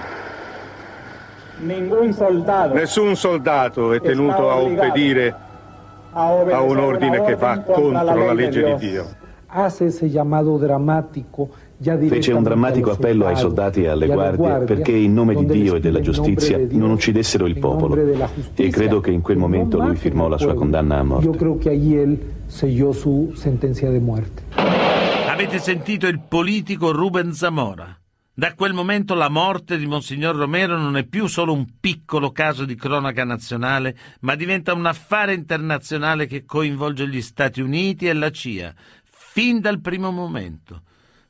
Nessun 1.59 3.15
soldato 3.15 3.93
è 3.93 4.01
tenuto 4.01 4.49
a 4.49 4.57
obbedire 4.57 5.35
a 6.13 6.61
un 6.61 6.77
ordine 6.79 7.21
che 7.23 7.35
va 7.35 7.59
contro 7.59 8.25
la 8.25 8.33
legge 8.33 8.63
di 8.63 8.75
Dio. 8.75 9.05
Hace 9.45 9.85
ese 9.85 10.07
llamado 10.07 10.57
dramático 10.57 11.49
Fece 11.83 12.31
un 12.31 12.43
drammatico 12.43 12.91
appello 12.91 13.25
ai 13.25 13.35
soldati 13.35 13.83
e 13.83 13.89
alle 13.89 14.07
guardie 14.07 14.59
perché 14.59 14.93
in 14.93 15.13
nome 15.13 15.35
di 15.35 15.45
Dio 15.45 15.75
e 15.75 15.79
della 15.81 15.99
giustizia 15.99 16.57
non 16.69 16.91
uccidessero 16.91 17.45
il 17.45 17.59
popolo 17.59 17.97
e 18.55 18.69
credo 18.69 19.01
che 19.01 19.11
in 19.11 19.21
quel 19.21 19.37
momento 19.37 19.79
lui 19.79 19.97
firmò 19.97 20.29
la 20.29 20.37
sua 20.37 20.53
condanna 20.53 20.99
a 20.99 21.03
morte. 21.03 21.27
Avete 25.27 25.59
sentito 25.59 26.07
il 26.07 26.21
politico 26.25 26.91
Ruben 26.91 27.33
Zamora? 27.33 27.97
Da 28.35 28.55
quel 28.55 28.73
momento 28.73 29.13
la 29.13 29.29
morte 29.29 29.77
di 29.77 29.85
Monsignor 29.85 30.35
Romero 30.35 30.75
non 30.77 30.97
è 30.97 31.03
più 31.03 31.27
solo 31.27 31.53
un 31.53 31.67
piccolo 31.79 32.31
caso 32.31 32.65
di 32.65 32.73
cronaca 32.75 33.23
nazionale, 33.23 33.95
ma 34.21 34.33
diventa 34.33 34.73
un 34.73 34.87
affare 34.87 35.35
internazionale 35.35 36.25
che 36.25 36.43
coinvolge 36.43 37.07
gli 37.07 37.21
Stati 37.21 37.61
Uniti 37.61 38.07
e 38.07 38.13
la 38.13 38.31
CIA, 38.31 38.73
fin 39.03 39.59
dal 39.59 39.81
primo 39.81 40.09
momento. 40.09 40.81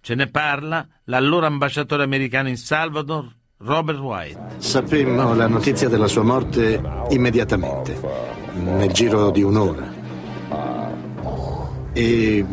Ce 0.05 0.15
ne 0.15 0.27
parla 0.27 0.86
l'allora 1.05 1.48
ambasciatore 1.48 2.03
americano 2.03 2.50
in 2.50 2.57
Salvador, 2.57 3.25
Robert 3.60 4.00
White. 4.00 4.38
Sapemmo 4.57 5.33
la 5.33 5.48
notizia 5.48 5.88
della 5.88 6.07
sua 6.07 6.24
morte 6.24 6.81
immediatamente, 7.12 7.98
nel 8.51 8.91
giro 8.91 9.31
di 9.31 9.41
un'ora. 9.43 9.89
E 11.93 12.45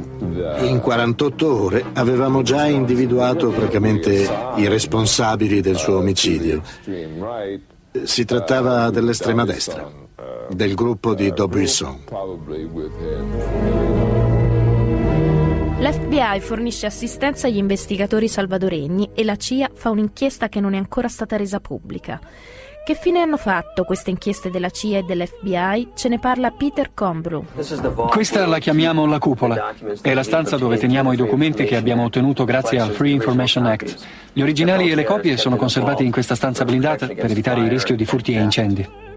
in 0.60 0.78
48 0.80 1.62
ore 1.62 1.84
avevamo 1.94 2.42
già 2.42 2.66
individuato 2.66 3.48
praticamente 3.50 4.28
i 4.54 4.68
responsabili 4.68 5.60
del 5.60 5.76
suo 5.76 5.96
omicidio. 5.98 6.62
Si 8.04 8.24
trattava 8.24 8.90
dell'estrema 8.90 9.44
destra. 9.44 9.90
del 10.50 10.74
gruppo 10.74 11.14
di 11.14 11.32
Daubuisson. 11.32 12.04
L'FBI 15.80 16.40
fornisce 16.40 16.84
assistenza 16.84 17.46
agli 17.46 17.56
investigatori 17.56 18.28
salvadoregni 18.28 19.12
e 19.14 19.24
la 19.24 19.36
CIA 19.36 19.70
fa 19.72 19.88
un'inchiesta 19.88 20.50
che 20.50 20.60
non 20.60 20.74
è 20.74 20.76
ancora 20.76 21.08
stata 21.08 21.38
resa 21.38 21.58
pubblica. 21.58 22.20
Che 22.84 22.94
fine 22.94 23.22
hanno 23.22 23.38
fatto 23.38 23.84
queste 23.84 24.10
inchieste 24.10 24.50
della 24.50 24.68
CIA 24.68 24.98
e 24.98 25.02
dell'FBI? 25.04 25.92
Ce 25.94 26.08
ne 26.08 26.18
parla 26.18 26.50
Peter 26.50 26.92
Combrew. 26.92 27.44
Questa 28.10 28.46
la 28.46 28.58
chiamiamo 28.58 29.06
la 29.06 29.18
cupola. 29.18 29.74
È 30.02 30.12
la 30.12 30.22
stanza 30.22 30.58
dove 30.58 30.76
teniamo 30.76 31.14
i 31.14 31.16
documenti 31.16 31.64
che 31.64 31.76
abbiamo 31.76 32.04
ottenuto 32.04 32.44
grazie 32.44 32.78
al 32.78 32.90
Free 32.90 33.12
Information 33.12 33.64
Act. 33.64 33.96
Gli 34.34 34.42
originali 34.42 34.90
e 34.90 34.94
le 34.94 35.04
copie 35.04 35.38
sono 35.38 35.56
conservati 35.56 36.04
in 36.04 36.12
questa 36.12 36.34
stanza 36.34 36.66
blindata 36.66 37.06
per 37.06 37.30
evitare 37.30 37.62
il 37.62 37.70
rischio 37.70 37.96
di 37.96 38.04
furti 38.04 38.34
e 38.34 38.40
incendi. 38.40 39.09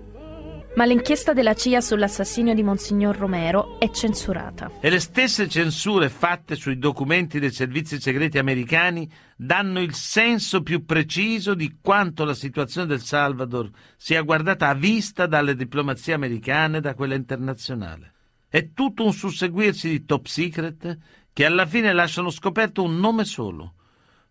Ma 0.76 0.86
l'inchiesta 0.86 1.34
della 1.34 1.54
CIA 1.54 1.82
sull'assassinio 1.82 2.56
di 2.56 2.64
Monsignor 2.64 3.16
Romero 3.16 3.80
è 3.80 3.92
censurata. 3.92 4.72
E 4.80 4.90
le 4.90 5.00
stesse 5.00 5.48
censure 5.48 6.10
fatte 6.10 6.56
sui 6.56 6.80
documenti 6.80 7.38
dei 7.38 7.52
servizi 7.52 8.02
segreti 8.02 8.40
americani 8.40 9.08
danno 9.36 9.80
il 9.80 9.94
senso 9.94 10.64
più 10.64 10.84
preciso 10.84 11.54
di 11.54 11.78
quanto 11.80 12.26
la 12.26 12.34
situazione 12.34 12.88
del 12.88 13.02
Salvador 13.02 13.70
sia 13.98 14.24
guardata 14.24 14.68
a 14.68 14.74
vista 14.74 15.28
dalle 15.28 15.56
diplomazie 15.56 16.14
americane 16.14 16.78
e 16.78 16.82
da 16.82 16.96
quella 16.96 17.14
internazionale. 17.14 18.14
È 18.50 18.72
tutto 18.74 19.06
un 19.06 19.14
susseguirsi 19.14 19.90
di 19.90 20.06
top 20.06 20.26
secret 20.26 20.98
che 21.32 21.46
alla 21.46 21.68
fine 21.68 21.94
lasciano 21.94 22.32
scoperto 22.32 22.82
un 22.82 23.00
nome 23.00 23.26
solo, 23.26 23.76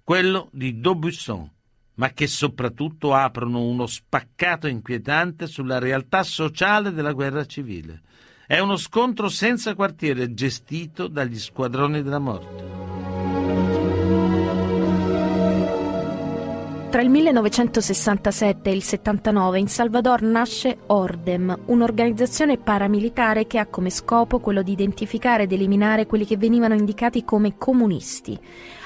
quello 0.02 0.49
di 0.50 0.80
Daubusson 0.80 1.49
ma 1.94 2.11
che 2.11 2.26
soprattutto 2.26 3.14
aprono 3.14 3.62
uno 3.62 3.87
spaccato 3.87 4.66
inquietante 4.66 5.46
sulla 5.46 5.78
realtà 5.78 6.22
sociale 6.22 6.92
della 6.92 7.12
guerra 7.12 7.44
civile. 7.44 8.02
È 8.46 8.58
uno 8.58 8.76
scontro 8.76 9.28
senza 9.28 9.75
quartiere 9.75 10.34
gestito 10.34 11.06
dagli 11.08 11.38
squadroni 11.38 12.02
della 12.02 12.18
morte. 12.18 12.82
Tra 16.92 17.00
il 17.00 17.08
1967 17.08 18.68
e 18.68 18.75
il 18.75 18.82
79 18.82 19.58
in 19.58 19.66
Salvador 19.66 20.20
nasce 20.20 20.76
Ordem, 20.88 21.58
un'organizzazione 21.64 22.58
paramilitare 22.58 23.46
che 23.46 23.58
ha 23.58 23.64
come 23.64 23.88
scopo 23.88 24.40
quello 24.40 24.61
di 24.61 24.72
identificare 24.72 25.44
ed 25.44 25.52
eliminare 25.52 26.04
quelli 26.04 26.26
che 26.26 26.37
venivano 26.37 26.75
indicati 26.75 27.25
come 27.25 27.56
comunisti. 27.56 28.38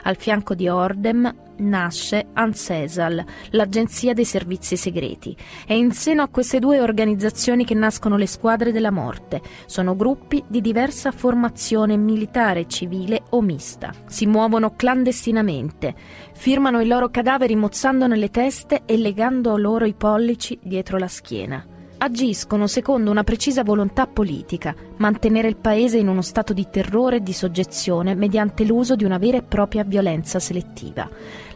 Al 0.07 0.17
fianco 0.17 0.55
di 0.55 0.69
Ordem 0.69 1.35
nasce 1.57 2.29
ANSESAL, 2.33 3.25
l'Agenzia 3.51 4.13
dei 4.13 4.25
Servizi 4.25 4.77
Segreti. 4.77 5.37
È 5.67 5.73
in 5.73 5.91
seno 5.91 6.23
a 6.23 6.29
queste 6.29 6.61
due 6.61 6.81
organizzazioni 6.81 7.65
che 7.65 7.75
nascono 7.75 8.17
le 8.17 8.29
squadre 8.29 8.71
della 8.71 8.93
morte. 8.93 9.43
Sono 9.67 9.97
gruppi 9.97 10.45
di 10.47 10.61
diversa 10.61 11.11
formazione 11.11 11.97
militare, 11.97 12.69
civile 12.69 13.25
o 13.31 13.41
mista. 13.41 13.93
Si 14.07 14.27
muovono 14.27 14.77
clandestinamente, 14.77 15.93
firmano 16.35 16.81
i 16.81 16.87
loro 16.87 17.09
cadaveri 17.11 17.57
mozzando 17.57 18.07
nelle 18.07 18.31
teste 18.31 18.83
e 18.87 18.97
legando 18.97 19.57
loro 19.57 19.87
i 19.87 19.95
pollici 19.95 20.57
dietro 20.63 20.99
la 20.99 21.09
schiena 21.09 21.67
agiscono 21.99 22.67
secondo 22.67 23.11
una 23.11 23.25
precisa 23.25 23.63
volontà 23.63 24.07
politica, 24.07 24.75
mantenere 24.99 25.49
il 25.49 25.57
paese 25.57 25.99
in 25.99 26.09
uno 26.09 26.23
stato 26.23 26.53
di 26.53 26.69
terrore 26.71 27.17
e 27.17 27.23
di 27.23 27.33
soggezione 27.33 28.15
mediante 28.15 28.65
l'uso 28.65 28.97
di 28.97 29.05
una 29.05 29.19
vera 29.19 29.39
e 29.39 29.43
propria 29.43 29.85
violenza 29.85 30.39
selettiva. 30.39 31.09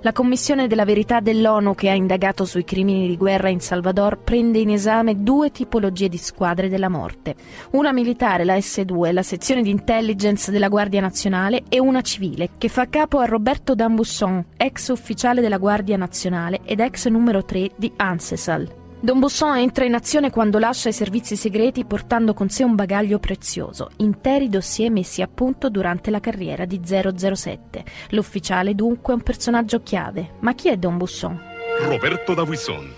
La 0.03 0.13
Commissione 0.13 0.67
della 0.67 0.87
Verità 0.87 1.21
dell'ONU 1.21 1.75
che 1.75 1.91
ha 1.91 1.95
indagato 1.95 2.47
sui 2.47 2.65
crimini 2.65 3.07
di 3.07 3.19
guerra 3.19 3.51
in 3.51 3.61
Salvador 3.61 4.19
prende 4.19 4.59
in 4.59 4.71
esame 4.71 5.23
due 5.23 5.51
tipologie 5.51 6.09
di 6.09 6.17
squadre 6.17 6.71
della 6.71 6.89
morte, 6.89 7.35
una 7.73 7.93
militare, 7.93 8.45
la 8.45 8.57
S2, 8.57 9.13
la 9.13 9.23
sezione 9.23 9.63
di 9.63 9.69
intelligence 9.69 10.51
della 10.51 10.69
Guardia 10.69 11.03
Nazionale, 11.03 11.65
e 11.69 11.79
una 11.79 12.01
civile, 12.01 12.51
che 12.57 12.69
fa 12.69 12.89
capo 12.89 13.19
a 13.19 13.27
Roberto 13.27 13.75
Dambusson, 13.75 14.43
ex 14.57 14.89
ufficiale 14.89 15.43
della 15.43 15.59
Guardia 15.59 15.99
Nazionale 15.99 16.61
ed 16.65 16.81
ex 16.81 17.07
numero 17.09 17.45
3 17.45 17.73
di 17.77 17.93
ANSESAL. 17.95 18.80
Don 19.03 19.19
Busson 19.19 19.57
entra 19.57 19.87
in 19.87 19.95
azione 19.95 20.29
quando 20.29 20.59
lascia 20.59 20.91
i 20.91 20.93
servizi 20.93 21.35
segreti 21.35 21.87
portando 21.87 22.35
con 22.35 22.51
sé 22.51 22.65
un 22.65 22.75
bagaglio 22.75 23.19
prezioso, 23.19 23.89
interi 23.97 24.51
dossier 24.51 24.91
messi 24.91 25.23
a 25.23 25.27
punto 25.27 25.71
durante 25.71 26.11
la 26.11 26.21
carriera 26.21 26.67
di 26.67 26.83
007. 26.85 27.83
L'ufficiale 28.11 28.75
dunque 28.75 29.15
è 29.15 29.17
un 29.17 29.23
personaggio 29.23 29.83
chiave. 29.83 30.33
Ma 30.41 30.53
chi 30.53 30.69
è 30.69 30.77
Don 30.77 30.99
Busson? 30.99 31.41
Roberto 31.81 32.35
Dabuison. 32.35 32.93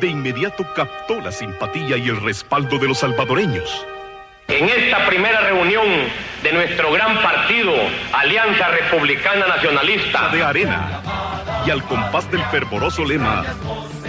De 0.00 0.06
inmediato 0.06 0.64
captó 0.74 1.20
la 1.20 1.30
simpatía 1.30 1.98
y 1.98 2.08
el 2.08 2.22
respaldo 2.22 2.78
de 2.78 2.86
los 2.86 2.98
salvadoreños. 2.98 3.86
En 4.48 4.68
esta 4.68 5.04
primera 5.06 5.40
reunión 5.40 5.86
de 6.42 6.52
nuestro 6.52 6.92
gran 6.92 7.20
partido, 7.20 7.72
Alianza 8.12 8.68
Republicana 8.68 9.46
Nacionalista 9.48 10.28
de 10.30 10.42
Arena, 10.42 11.02
y 11.66 11.70
al 11.70 11.82
compás 11.82 12.30
del 12.30 12.42
fervoroso 12.42 13.04
lema 13.04 13.44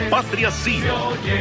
Patria 0.09 0.49
sì, 0.51 0.79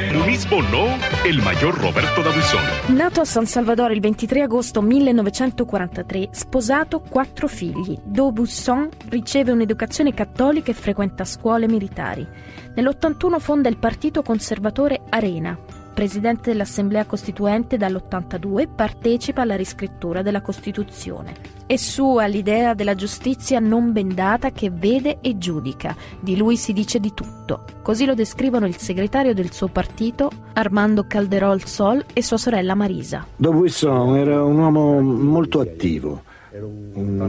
comunismo 0.09 0.61
no, 0.63 0.99
il 1.25 1.41
maggior 1.43 1.79
Roberto 1.79 2.23
D'Abuisson. 2.23 2.63
Nato 2.97 3.21
a 3.21 3.25
San 3.25 3.47
Salvador 3.47 3.93
il 3.93 4.01
23 4.01 4.43
agosto 4.43 4.81
1943, 4.81 6.29
sposato, 6.33 7.01
quattro 7.01 7.47
figli. 7.47 7.97
D'Aubusson 8.03 8.89
riceve 9.09 9.53
un'educazione 9.53 10.15
cattolica 10.15 10.71
e 10.71 10.75
frequenta 10.75 11.25
scuole 11.25 11.69
militari. 11.69 12.27
Nell'81 12.75 13.39
fonda 13.39 13.69
il 13.69 13.77
partito 13.77 14.23
conservatore 14.23 15.03
Arena, 15.11 15.57
presidente 15.97 16.51
dell'Assemblea 16.51 17.07
Costituente 17.07 17.79
dall'82, 17.79 18.69
partecipa 18.69 19.41
alla 19.41 19.57
riscrittura 19.57 20.21
della 20.21 20.43
Costituzione. 20.43 21.33
È 21.65 21.77
sua 21.77 22.27
l'idea 22.27 22.75
della 22.75 22.95
giustizia 22.95 23.61
non 23.61 23.93
bendata 23.93 24.51
che 24.51 24.71
vede 24.71 25.21
e 25.23 25.39
giudica. 25.39 25.97
Di 26.21 26.37
lui 26.37 26.59
si 26.59 26.75
dice 26.75 27.01
di 27.01 27.15
tutto. 27.15 27.65
Così 27.81 28.05
lo 28.05 28.13
descrivono 28.13 28.67
il 28.67 28.77
segretario 28.77 29.33
del 29.33 29.53
suo 29.53 29.69
partito, 29.69 30.31
Armando 30.53 31.07
Calderol 31.07 31.65
Sol, 31.65 32.05
e 32.13 32.23
sua 32.23 32.37
sorella 32.37 32.75
Marisa. 32.75 33.27
Daubuisson 33.35 34.19
era 34.19 34.45
un 34.45 34.59
uomo 34.59 35.01
molto 35.01 35.61
attivo. 35.61 36.25
Un, 36.59 37.21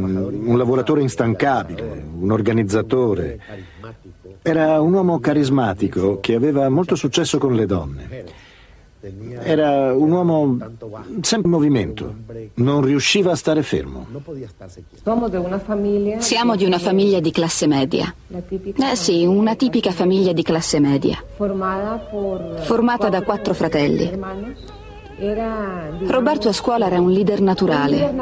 un 0.45 0.57
lavoratore 0.57 1.01
instancabile, 1.01 2.05
un 2.19 2.31
organizzatore. 2.31 3.39
Era 4.41 4.79
un 4.79 4.93
uomo 4.93 5.19
carismatico 5.19 6.19
che 6.21 6.33
aveva 6.35 6.69
molto 6.69 6.95
successo 6.95 7.37
con 7.37 7.53
le 7.53 7.65
donne. 7.65 8.16
Era 9.41 9.93
un 9.93 10.11
uomo 10.11 10.57
sempre 11.21 11.47
in 11.47 11.53
movimento, 11.53 12.13
non 12.55 12.81
riusciva 12.81 13.31
a 13.31 13.35
stare 13.35 13.63
fermo. 13.63 14.05
Siamo 16.19 16.55
di 16.55 16.65
una 16.65 16.79
famiglia 16.79 17.19
di 17.19 17.31
classe 17.31 17.67
media. 17.67 18.13
Eh 18.29 18.95
sì, 18.95 19.25
una 19.25 19.55
tipica 19.55 19.91
famiglia 19.91 20.33
di 20.33 20.43
classe 20.43 20.79
media, 20.79 21.23
formata 21.35 23.09
da 23.09 23.21
quattro 23.23 23.53
fratelli. 23.53 24.19
Roberto 26.05 26.49
a 26.49 26.53
scuola 26.53 26.85
era 26.85 26.99
un 26.99 27.11
leader 27.11 27.41
naturale. 27.41 28.13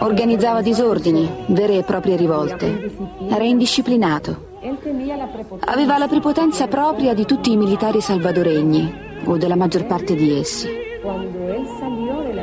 Organizzava 0.00 0.62
disordini, 0.62 1.30
vere 1.46 1.78
e 1.78 1.82
proprie 1.84 2.16
rivolte. 2.16 2.90
Era 3.28 3.44
indisciplinato. 3.44 4.48
Aveva 5.60 5.96
la 5.96 6.06
prepotenza 6.06 6.66
propria 6.66 7.14
di 7.14 7.24
tutti 7.24 7.50
i 7.50 7.56
militari 7.56 8.02
salvadoregni, 8.02 9.22
o 9.24 9.38
della 9.38 9.56
maggior 9.56 9.86
parte 9.86 10.14
di 10.14 10.38
essi. 10.38 10.68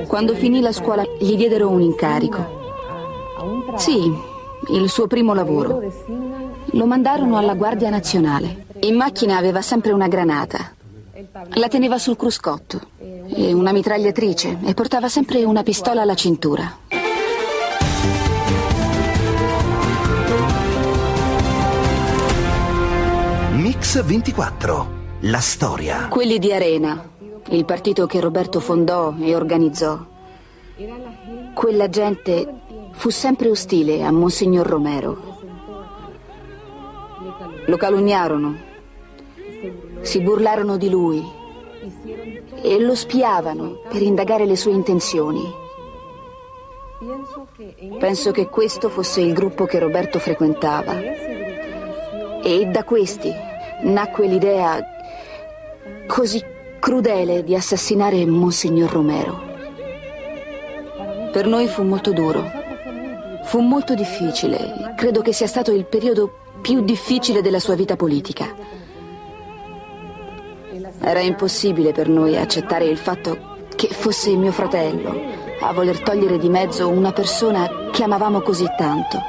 Quando 0.08 0.34
finì 0.34 0.62
la 0.62 0.72
scuola 0.72 1.04
gli 1.20 1.36
diedero 1.36 1.70
un 1.70 1.82
incarico. 1.82 2.56
Sì, 3.76 4.12
il 4.72 4.90
suo 4.90 5.06
primo 5.06 5.36
lavoro. 5.36 5.84
Lo 6.72 6.86
mandarono 6.88 7.38
alla 7.38 7.54
Guardia 7.54 7.92
Nazionale. 7.92 8.66
In 8.82 8.96
macchina 8.96 9.38
aveva 9.38 9.62
sempre 9.62 9.92
una 9.92 10.08
granata. 10.08 10.74
La 11.54 11.68
teneva 11.68 12.00
sul 12.00 12.16
cruscotto 12.16 12.82
e 12.98 13.54
una 13.54 13.72
mitragliatrice 13.72 14.58
e 14.64 14.74
portava 14.74 15.08
sempre 15.08 15.44
una 15.44 15.62
pistola 15.62 16.02
alla 16.02 16.16
cintura. 16.16 16.80
Mix 23.88 24.04
24. 24.04 24.88
La 25.22 25.40
storia. 25.40 26.10
Quelli 26.10 26.40
di 26.40 26.52
Arena, 26.52 27.10
il 27.52 27.64
partito 27.64 28.06
che 28.06 28.20
Roberto 28.20 28.60
fondò 28.60 29.16
e 29.18 29.34
organizzò. 29.34 29.98
Quella 31.54 31.88
gente 31.88 32.54
fu 32.92 33.10
sempre 33.10 33.50
ostile 33.50 34.04
a 34.04 34.12
Monsignor 34.12 34.68
Romero. 34.68 35.38
Lo 37.68 37.78
calunniarono, 37.78 38.58
si 40.02 40.20
burlarono 40.20 40.76
di 40.76 40.90
lui 40.90 41.26
e 42.62 42.82
lo 42.82 42.94
spiavano 42.94 43.84
per 43.88 44.02
indagare 44.02 44.46
le 44.46 44.58
sue 44.58 44.74
intenzioni. 44.74 45.50
Penso 47.98 48.32
che 48.32 48.50
questo 48.50 48.90
fosse 48.90 49.22
il 49.22 49.32
gruppo 49.32 49.64
che 49.64 49.80
Roberto 49.80 50.20
frequentava. 50.20 51.00
E 52.44 52.66
da 52.66 52.84
questi 52.84 53.56
nacque 53.82 54.28
l'idea 54.28 54.80
così 56.08 56.44
crudele 56.80 57.44
di 57.44 57.56
assassinare 57.56 58.26
Monsignor 58.26 58.92
Romero. 58.92 59.46
Per 61.32 61.46
noi 61.46 61.68
fu 61.68 61.84
molto 61.84 62.12
duro, 62.12 62.44
fu 63.44 63.60
molto 63.60 63.94
difficile. 63.94 64.94
Credo 64.96 65.22
che 65.22 65.34
sia 65.34 65.48
stato 65.48 65.72
il 65.72 65.86
periodo 65.86 66.40
più 66.62 66.82
difficile 66.82 67.42
della 67.42 67.60
sua 67.60 67.76
vita 67.76 67.96
politica. 67.96 68.54
Era 71.00 71.20
impossibile 71.20 71.92
per 71.92 72.10
noi 72.10 72.38
accettare 72.38 72.86
il 72.86 72.98
fatto 72.98 73.56
che 73.76 73.90
fosse 73.90 74.36
mio 74.36 74.52
fratello 74.52 75.46
a 75.60 75.72
voler 75.74 76.02
togliere 76.02 76.38
di 76.38 76.50
mezzo 76.50 76.88
una 76.90 77.12
persona 77.12 77.70
che 77.92 78.04
amavamo 78.04 78.42
così 78.42 78.66
tanto, 78.78 79.22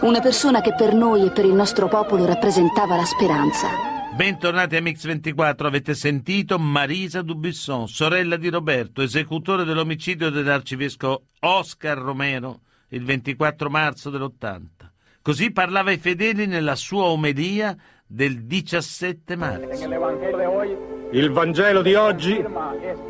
una 0.00 0.20
persona 0.20 0.60
che 0.60 0.74
per 0.74 0.94
noi 0.94 1.26
e 1.26 1.30
per 1.30 1.44
il 1.44 1.54
nostro 1.54 1.88
popolo 1.88 2.24
rappresentava 2.26 2.96
la 2.96 3.04
speranza. 3.04 3.68
Bentornati 4.14 4.76
a 4.76 4.80
Mix24, 4.80 5.66
avete 5.66 5.94
sentito 5.94 6.58
Marisa 6.58 7.22
Dubisson, 7.22 7.88
sorella 7.88 8.36
di 8.36 8.48
Roberto, 8.48 9.02
esecutore 9.02 9.64
dell'omicidio 9.64 10.30
dell'arcivescovo 10.30 11.24
Oscar 11.40 11.98
Romero 11.98 12.60
il 12.88 13.04
24 13.04 13.68
marzo 13.68 14.10
dell'80. 14.10 14.64
Così 15.22 15.50
parlava 15.50 15.90
ai 15.90 15.98
fedeli 15.98 16.46
nella 16.46 16.76
sua 16.76 17.04
omelia 17.04 17.76
del 18.06 18.44
17 18.44 19.36
marzo. 19.36 20.95
Il 21.10 21.30
Vangelo 21.30 21.82
di 21.82 21.94
oggi 21.94 22.44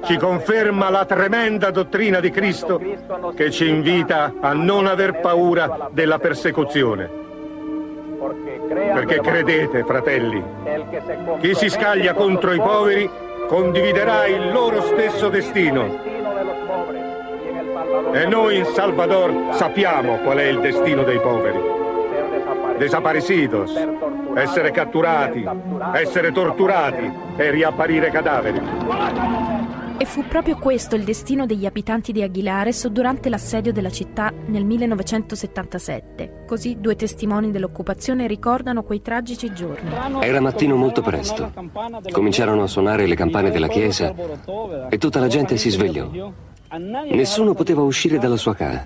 ci 0.05 0.17
conferma 0.17 0.91
la 0.91 1.05
tremenda 1.05 1.71
dottrina 1.71 2.21
di 2.21 2.31
Cristo 2.31 2.81
che 3.35 3.51
ci 3.51 3.69
invita 3.69 4.35
a 4.41 4.53
non 4.53 4.87
aver 4.87 5.21
paura 5.21 5.89
della 5.93 6.19
persecuzione. 6.19 7.09
Perché 8.69 9.21
credete, 9.21 9.85
fratelli, 9.85 10.43
chi 11.41 11.55
si 11.55 11.69
scaglia 11.69 12.13
contro 12.13 12.53
i 12.53 12.59
poveri 12.59 13.09
condividerà 13.49 14.27
il 14.27 14.53
loro 14.53 14.83
stesso 14.83 15.29
destino. 15.29 16.15
E 18.13 18.27
noi 18.27 18.59
in 18.59 18.65
Salvador 18.67 19.55
sappiamo 19.55 20.19
qual 20.19 20.39
è 20.39 20.45
il 20.45 20.61
destino 20.61 21.03
dei 21.03 21.21
poveri. 21.21 21.75
Desaparecidos, 22.79 23.73
essere 24.37 24.71
catturati, 24.71 25.45
essere 25.95 26.31
torturati 26.31 27.11
e 27.37 27.51
riapparire 27.51 28.11
cadaveri. 28.11 28.61
E 29.99 30.05
fu 30.05 30.25
proprio 30.29 30.59
questo 30.59 30.95
il 30.95 31.05
destino 31.05 31.47
degli 31.47 31.65
abitanti 31.65 32.13
di 32.13 32.21
Aguilares 32.23 32.87
durante 32.89 33.31
l'assedio 33.31 33.73
della 33.73 33.89
città 33.89 34.31
nel 34.49 34.63
1977. 34.67 36.45
Così 36.47 36.77
due 36.79 36.97
testimoni 36.97 37.51
dell'occupazione 37.51 38.27
ricordano 38.27 38.83
quei 38.83 39.01
tragici 39.01 39.55
giorni. 39.55 39.91
Era 40.21 40.41
mattino 40.41 40.77
molto 40.77 41.01
presto. 41.01 41.51
Cominciarono 42.11 42.65
a 42.65 42.67
suonare 42.67 43.07
le 43.07 43.15
campane 43.15 43.51
della 43.51 43.69
chiesa 43.69 44.15
e 44.91 44.99
tutta 44.99 45.19
la 45.19 45.29
gente 45.29 45.57
si 45.57 45.71
svegliò. 45.71 46.11
Nessuno 47.11 47.55
poteva 47.55 47.81
uscire 47.81 48.19
dalla 48.19 48.37
sua 48.37 48.55
casa. 48.55 48.85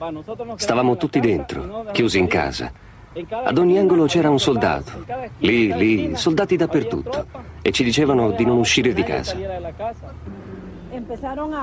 Stavamo 0.55 0.97
tutti 0.97 1.19
dentro, 1.19 1.87
chiusi 1.91 2.21
in 2.21 2.29
casa. 2.29 2.89
Ad 3.13 3.59
ogni 3.59 3.77
angolo 3.77 4.05
c'era 4.07 4.31
un 4.31 4.39
soldato. 4.39 5.05
Lì, 5.39 5.75
lì, 5.75 6.15
soldati 6.15 6.55
dappertutto. 6.55 7.27
E 7.61 7.73
ci 7.73 7.83
dicevano 7.83 8.31
di 8.31 8.45
non 8.45 8.59
uscire 8.59 8.93
di 8.93 9.03
casa. 9.03 9.37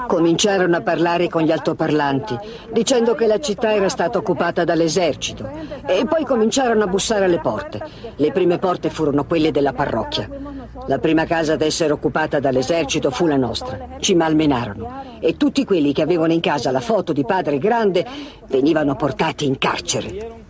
Cominciarono 0.07 0.75
a 0.75 0.81
parlare 0.81 1.29
con 1.29 1.43
gli 1.43 1.51
altoparlanti, 1.51 2.38
dicendo 2.73 3.15
che 3.15 3.27
la 3.27 3.39
città 3.39 3.73
era 3.73 3.88
stata 3.88 4.17
occupata 4.17 4.65
dall'esercito. 4.65 5.49
E 5.86 6.05
poi 6.05 6.25
cominciarono 6.25 6.83
a 6.83 6.88
bussare 6.88 7.25
alle 7.25 7.39
porte. 7.39 7.81
Le 8.17 8.31
prime 8.33 8.57
porte 8.57 8.89
furono 8.89 9.23
quelle 9.23 9.51
della 9.51 9.71
parrocchia. 9.71 10.29
La 10.88 10.99
prima 10.99 11.25
casa 11.25 11.53
ad 11.53 11.62
essere 11.62 11.93
occupata 11.93 12.41
dall'esercito 12.41 13.10
fu 13.10 13.25
la 13.25 13.38
nostra. 13.38 13.95
Ci 13.99 14.15
malmenarono. 14.15 15.19
E 15.21 15.38
tutti 15.38 15.63
quelli 15.63 15.93
che 15.93 16.01
avevano 16.01 16.33
in 16.33 16.41
casa 16.41 16.71
la 16.71 16.81
foto 16.81 17.13
di 17.13 17.23
padre 17.23 17.57
grande 17.57 18.05
venivano 18.47 18.95
portati 18.95 19.45
in 19.45 19.57
carcere. 19.57 20.45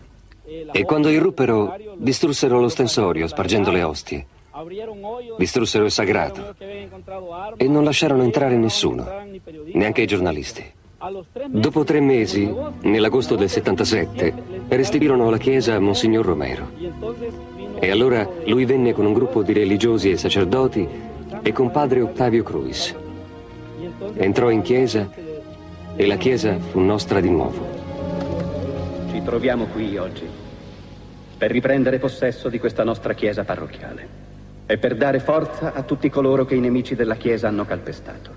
E 0.72 0.86
quando 0.86 1.10
irruppero, 1.10 1.76
distrussero 1.98 2.60
l'ostensorio 2.60 3.28
spargendo 3.28 3.72
le 3.72 3.84
ostie. 3.84 4.26
Distrussero 5.38 5.86
il 5.86 5.92
sagrato 5.92 6.56
e 7.58 7.68
non 7.68 7.84
lasciarono 7.84 8.24
entrare 8.24 8.56
nessuno, 8.56 9.06
neanche 9.74 10.02
i 10.02 10.08
giornalisti. 10.08 10.64
Dopo 11.48 11.84
tre 11.84 12.00
mesi, 12.00 12.52
nell'agosto 12.82 13.36
del 13.36 13.50
77, 13.50 14.34
restituirono 14.70 15.30
la 15.30 15.38
chiesa 15.38 15.76
a 15.76 15.80
Monsignor 15.80 16.26
Romero. 16.26 16.72
E 17.80 17.92
allora 17.92 18.28
lui 18.46 18.66
venne 18.66 18.94
con 18.94 19.06
un 19.06 19.14
gruppo 19.14 19.44
di 19.44 19.54
religiosi 19.54 20.10
e 20.10 20.18
sacerdoti 20.18 20.88
e 21.44 21.52
con 21.52 21.70
padre 21.70 22.02
Ottavio 22.02 22.42
Cruis. 22.42 22.96
Entrò 24.16 24.50
in 24.50 24.64
chiesa 24.64 25.08
e 25.96 26.08
la 26.08 26.16
chiesa 26.16 26.58
fu 26.58 26.80
nostra 26.80 27.20
di 27.20 27.30
nuovo. 27.30 27.64
Ci 29.12 29.22
troviamo 29.22 29.66
qui 29.68 29.98
oggi 29.98 30.46
per 31.38 31.52
riprendere 31.52 32.00
possesso 32.00 32.50
di 32.50 32.60
questa 32.60 32.84
nostra 32.84 33.14
chiesa 33.14 33.44
parrocchiale 33.44 34.26
e 34.66 34.78
per 34.78 34.96
dare 34.96 35.20
forza 35.20 35.74
a 35.74 35.84
tutti 35.84 36.10
coloro 36.10 36.44
che 36.44 36.56
i 36.56 36.60
nemici 36.60 36.94
della 36.94 37.16
Chiesa 37.16 37.48
hanno 37.48 37.66
calpestato. 37.66 38.32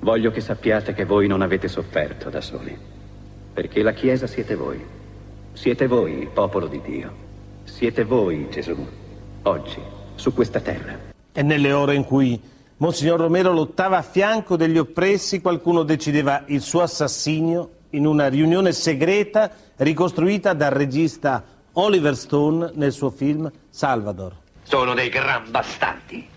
Voglio 0.00 0.30
che 0.30 0.42
sappiate 0.42 0.92
che 0.92 1.06
voi 1.06 1.26
non 1.26 1.40
avete 1.40 1.68
sofferto 1.68 2.28
da 2.28 2.42
soli, 2.42 2.76
perché 3.52 3.82
la 3.82 3.92
Chiesa 3.92 4.26
siete 4.26 4.54
voi. 4.56 4.78
Siete 5.52 5.86
voi 5.86 6.18
il 6.18 6.28
popolo 6.28 6.66
di 6.66 6.82
Dio. 6.82 7.28
Siete 7.64 8.04
voi 8.04 8.46
Gesù, 8.50 8.76
oggi, 9.42 9.80
su 10.16 10.34
questa 10.34 10.60
terra. 10.60 10.98
E 11.32 11.42
nelle 11.42 11.72
ore 11.72 11.94
in 11.94 12.04
cui 12.04 12.38
Monsignor 12.76 13.20
Romero 13.20 13.52
lottava 13.52 13.96
a 13.96 14.02
fianco 14.02 14.56
degli 14.56 14.76
oppressi, 14.76 15.40
qualcuno 15.40 15.82
decideva 15.82 16.44
il 16.48 16.60
suo 16.60 16.82
assassinio 16.82 17.70
in 17.90 18.06
una 18.06 18.28
riunione 18.28 18.72
segreta 18.72 19.50
ricostruita 19.76 20.52
dal 20.52 20.72
regista 20.72 21.42
Oliver 21.74 22.16
Stone 22.16 22.72
nel 22.74 22.92
suo 22.92 23.10
film 23.10 23.50
Salvador. 23.68 24.34
Sono 24.62 24.94
dei 24.94 25.08
gran 25.08 25.50
bastardi. 25.50 26.28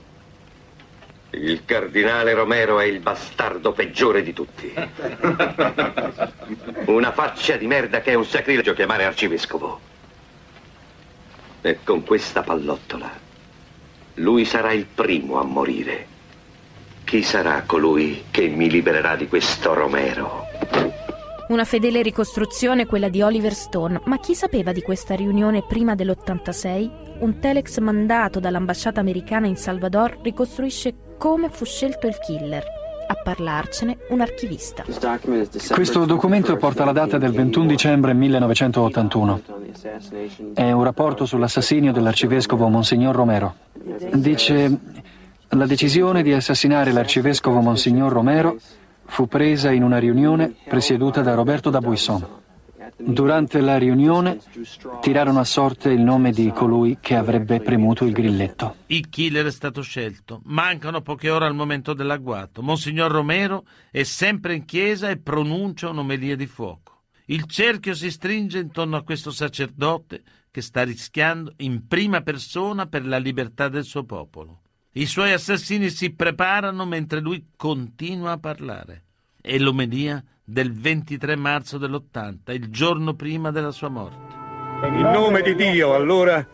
Il 1.32 1.66
cardinale 1.66 2.34
Romero 2.34 2.80
è 2.80 2.86
il 2.86 3.00
bastardo 3.00 3.72
peggiore 3.72 4.22
di 4.22 4.34
tutti. 4.34 4.72
Una 6.86 7.12
faccia 7.12 7.58
di 7.58 7.66
merda 7.66 8.02
che 8.02 8.12
è 8.12 8.14
un 8.14 8.26
sacrilegio 8.26 8.74
chiamare 8.74 9.06
arcivescovo. 9.06 9.80
E 11.62 11.80
con 11.84 12.04
questa 12.04 12.44
pallottola 12.44 13.24
lui 14.16 14.46
sarà 14.46 14.72
il 14.74 14.86
primo 14.86 15.40
a 15.40 15.44
morire. 15.44 16.08
Chi 17.04 17.24
sarà 17.24 17.64
colui 17.66 18.26
che 18.30 18.48
mi 18.48 18.70
libererà 18.70 19.16
di 19.16 19.28
questo 19.28 19.74
Romero? 19.74 20.53
Una 21.54 21.66
fedele 21.66 22.02
ricostruzione 22.02 22.88
quella 22.88 23.10
di 23.10 23.22
Oliver 23.22 23.54
Stone, 23.54 24.02
ma 24.06 24.18
chi 24.18 24.34
sapeva 24.34 24.72
di 24.72 24.82
questa 24.82 25.14
riunione 25.14 25.62
prima 25.62 25.94
dell'86? 25.94 27.20
Un 27.20 27.38
telex 27.38 27.78
mandato 27.78 28.40
dall'ambasciata 28.40 29.00
americana 29.00 29.46
in 29.46 29.56
Salvador 29.56 30.18
ricostruisce 30.24 30.96
come 31.16 31.50
fu 31.52 31.64
scelto 31.64 32.08
il 32.08 32.18
killer. 32.18 32.64
A 33.06 33.14
parlarcene 33.22 34.00
un 34.10 34.22
archivista. 34.22 34.84
Questo 35.70 36.06
documento 36.06 36.58
porta 36.58 36.86
la 36.86 36.92
data 36.92 37.20
del 37.20 37.34
21 37.34 37.68
dicembre 37.68 38.16
1981. 38.16 39.42
È 40.56 40.72
un 40.72 40.84
rapporto 40.84 41.28
sull'assassinio 41.28 41.92
dell'arcivescovo 41.92 42.68
Monsignor 42.68 43.14
Romero. 43.14 43.56
Dice 44.14 44.80
la 45.50 45.68
decisione 45.68 46.24
di 46.24 46.34
assassinare 46.34 46.92
l'arcivescovo 46.92 47.62
Monsignor 47.62 48.12
Romero 48.12 48.58
fu 49.06 49.28
presa 49.28 49.72
in 49.72 49.84
una 49.84 49.98
riunione 49.98 50.56
presieduta 50.68 51.22
da 51.22 51.34
Roberto 51.34 51.70
da 51.70 51.80
Buisson. 51.80 52.42
Durante 52.98 53.60
la 53.60 53.78
riunione 53.78 54.40
tirarono 55.02 55.40
a 55.40 55.44
sorte 55.44 55.90
il 55.90 56.02
nome 56.02 56.32
di 56.32 56.52
colui 56.52 56.98
che 57.02 57.16
avrebbe 57.16 57.60
premuto 57.60 58.06
il 58.06 58.14
grilletto. 58.14 58.76
Il 58.88 59.10
killer 59.10 59.46
è 59.46 59.52
stato 59.52 59.82
scelto. 59.82 60.42
Mancano 60.46 61.02
poche 61.02 61.30
ore 61.30 61.46
al 61.46 61.56
momento 61.56 61.94
dell'agguato. 61.94 62.62
Monsignor 62.62 63.12
Romero 63.12 63.66
è 63.90 64.04
sempre 64.04 64.56
in 64.56 64.66
chiesa 64.66 65.10
e 65.10 65.18
pronuncia 65.18 65.90
un'omelia 65.90 66.36
di 66.36 66.46
fuoco. 66.46 67.02
Il 67.26 67.46
cerchio 67.46 67.94
si 67.94 68.12
stringe 68.12 68.60
intorno 68.60 68.98
a 68.98 69.04
questo 69.04 69.32
sacerdote 69.32 70.22
che 70.52 70.62
sta 70.62 70.84
rischiando 70.84 71.54
in 71.58 71.88
prima 71.88 72.22
persona 72.22 72.86
per 72.86 73.06
la 73.06 73.18
libertà 73.18 73.70
del 73.70 73.86
suo 73.86 74.04
popolo. 74.04 74.63
I 74.96 75.08
suoi 75.08 75.32
assassini 75.32 75.90
si 75.90 76.14
preparano 76.14 76.86
mentre 76.86 77.20
lui 77.20 77.48
continua 77.56 78.34
a 78.34 78.38
parlare. 78.38 79.06
È 79.42 79.58
l'omelia 79.58 80.24
del 80.44 80.72
23 80.72 81.36
marzo 81.36 81.80
dell'80, 81.80 82.54
il 82.54 82.70
giorno 82.70 83.16
prima 83.16 83.50
della 83.50 83.72
sua 83.72 83.90
morte. 83.90 84.36
In 84.86 85.10
nome 85.12 85.42
di 85.42 85.56
Dio, 85.56 85.96
allora, 85.96 86.46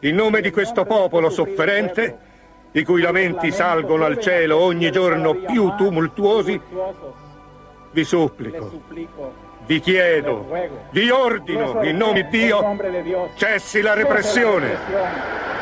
in 0.00 0.14
nome 0.14 0.40
di 0.40 0.50
questo 0.50 0.86
popolo 0.86 1.28
sofferente, 1.28 2.18
i 2.72 2.82
cui 2.82 3.02
lamenti 3.02 3.52
salgono 3.52 4.06
al 4.06 4.18
cielo 4.18 4.56
ogni 4.56 4.90
giorno 4.90 5.34
più 5.34 5.74
tumultuosi, 5.76 6.58
vi 7.90 8.04
supplico, 8.04 8.84
vi 9.66 9.80
chiedo, 9.80 10.50
vi 10.92 11.10
ordino, 11.10 11.82
in 11.82 11.98
nome 11.98 12.26
di 12.30 12.38
Dio, 12.38 12.78
cessi 13.36 13.82
la 13.82 13.92
repressione. 13.92 15.60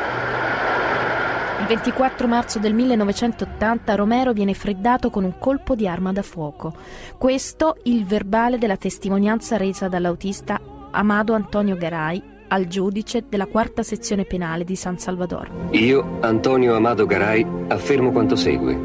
24 1.71 2.27
marzo 2.27 2.59
del 2.59 2.73
1980 2.73 3.95
Romero 3.95 4.33
viene 4.33 4.53
freddato 4.53 5.09
con 5.09 5.23
un 5.23 5.35
colpo 5.39 5.73
di 5.73 5.87
arma 5.87 6.11
da 6.11 6.21
fuoco. 6.21 6.73
Questo 7.17 7.77
il 7.83 8.03
verbale 8.03 8.57
della 8.57 8.75
testimonianza 8.75 9.55
resa 9.55 9.87
dall'autista 9.87 10.59
Amado 10.91 11.31
Antonio 11.31 11.77
Garay 11.77 12.21
al 12.49 12.67
giudice 12.67 13.23
della 13.29 13.45
quarta 13.45 13.83
sezione 13.83 14.25
penale 14.25 14.65
di 14.65 14.75
San 14.75 14.97
Salvador. 14.97 15.49
Io, 15.71 16.17
Antonio 16.19 16.75
Amado 16.75 17.05
Garay, 17.05 17.47
affermo 17.69 18.11
quanto 18.11 18.35
segue. 18.35 18.77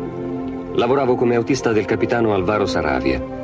Lavoravo 0.75 1.16
come 1.16 1.35
autista 1.35 1.72
del 1.72 1.87
capitano 1.87 2.35
Alvaro 2.35 2.66
Saravia. 2.66 3.36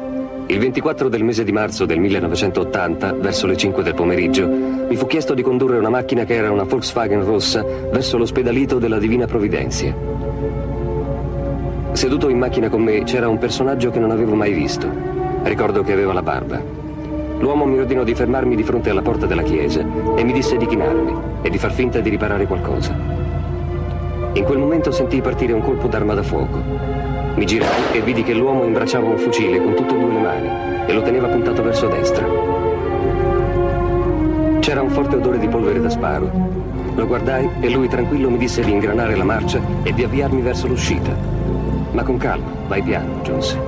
Il 0.52 0.58
24 0.58 1.08
del 1.08 1.24
mese 1.24 1.44
di 1.44 1.50
marzo 1.50 1.86
del 1.86 1.98
1980, 1.98 3.14
verso 3.14 3.46
le 3.46 3.56
5 3.56 3.82
del 3.82 3.94
pomeriggio, 3.94 4.46
mi 4.46 4.96
fu 4.96 5.06
chiesto 5.06 5.32
di 5.32 5.40
condurre 5.40 5.78
una 5.78 5.88
macchina 5.88 6.24
che 6.24 6.34
era 6.34 6.50
una 6.50 6.64
Volkswagen 6.64 7.24
rossa 7.24 7.64
verso 7.64 8.18
l'ospedalito 8.18 8.78
della 8.78 8.98
Divina 8.98 9.24
Provvidenza. 9.24 9.86
Seduto 11.92 12.28
in 12.28 12.36
macchina 12.36 12.68
con 12.68 12.82
me 12.82 13.02
c'era 13.04 13.30
un 13.30 13.38
personaggio 13.38 13.88
che 13.88 13.98
non 13.98 14.10
avevo 14.10 14.34
mai 14.34 14.52
visto. 14.52 14.86
Ricordo 15.42 15.82
che 15.82 15.94
aveva 15.94 16.12
la 16.12 16.22
barba. 16.22 16.62
L'uomo 17.38 17.64
mi 17.64 17.78
ordinò 17.78 18.04
di 18.04 18.14
fermarmi 18.14 18.54
di 18.54 18.62
fronte 18.62 18.90
alla 18.90 19.00
porta 19.00 19.24
della 19.24 19.42
chiesa 19.42 19.80
e 20.14 20.22
mi 20.22 20.32
disse 20.32 20.58
di 20.58 20.66
chinarmi 20.66 21.14
e 21.40 21.48
di 21.48 21.56
far 21.56 21.72
finta 21.72 22.00
di 22.00 22.10
riparare 22.10 22.46
qualcosa. 22.46 22.94
In 24.34 24.44
quel 24.44 24.58
momento 24.58 24.90
sentii 24.90 25.22
partire 25.22 25.54
un 25.54 25.62
colpo 25.62 25.88
d'arma 25.88 26.12
da 26.12 26.22
fuoco. 26.22 27.01
Mi 27.34 27.46
girai 27.46 27.68
e 27.92 28.00
vidi 28.02 28.22
che 28.22 28.34
l'uomo 28.34 28.64
imbracciava 28.64 29.08
un 29.08 29.16
fucile 29.16 29.58
con 29.58 29.74
tutte 29.74 29.94
e 29.94 29.98
due 29.98 30.12
le 30.12 30.20
mani 30.20 30.48
e 30.86 30.92
lo 30.92 31.02
teneva 31.02 31.28
puntato 31.28 31.62
verso 31.62 31.88
destra. 31.88 32.26
C'era 34.60 34.82
un 34.82 34.90
forte 34.90 35.16
odore 35.16 35.38
di 35.38 35.48
polvere 35.48 35.80
da 35.80 35.88
sparo. 35.88 36.30
Lo 36.94 37.06
guardai 37.06 37.48
e 37.60 37.70
lui 37.70 37.88
tranquillo 37.88 38.28
mi 38.28 38.36
disse 38.36 38.62
di 38.62 38.70
ingranare 38.70 39.16
la 39.16 39.24
marcia 39.24 39.60
e 39.82 39.94
di 39.94 40.04
avviarmi 40.04 40.42
verso 40.42 40.66
l'uscita. 40.66 41.16
Ma 41.92 42.02
con 42.02 42.18
calma, 42.18 42.50
vai 42.68 42.82
piano, 42.82 43.16
aggiunse. 43.20 43.58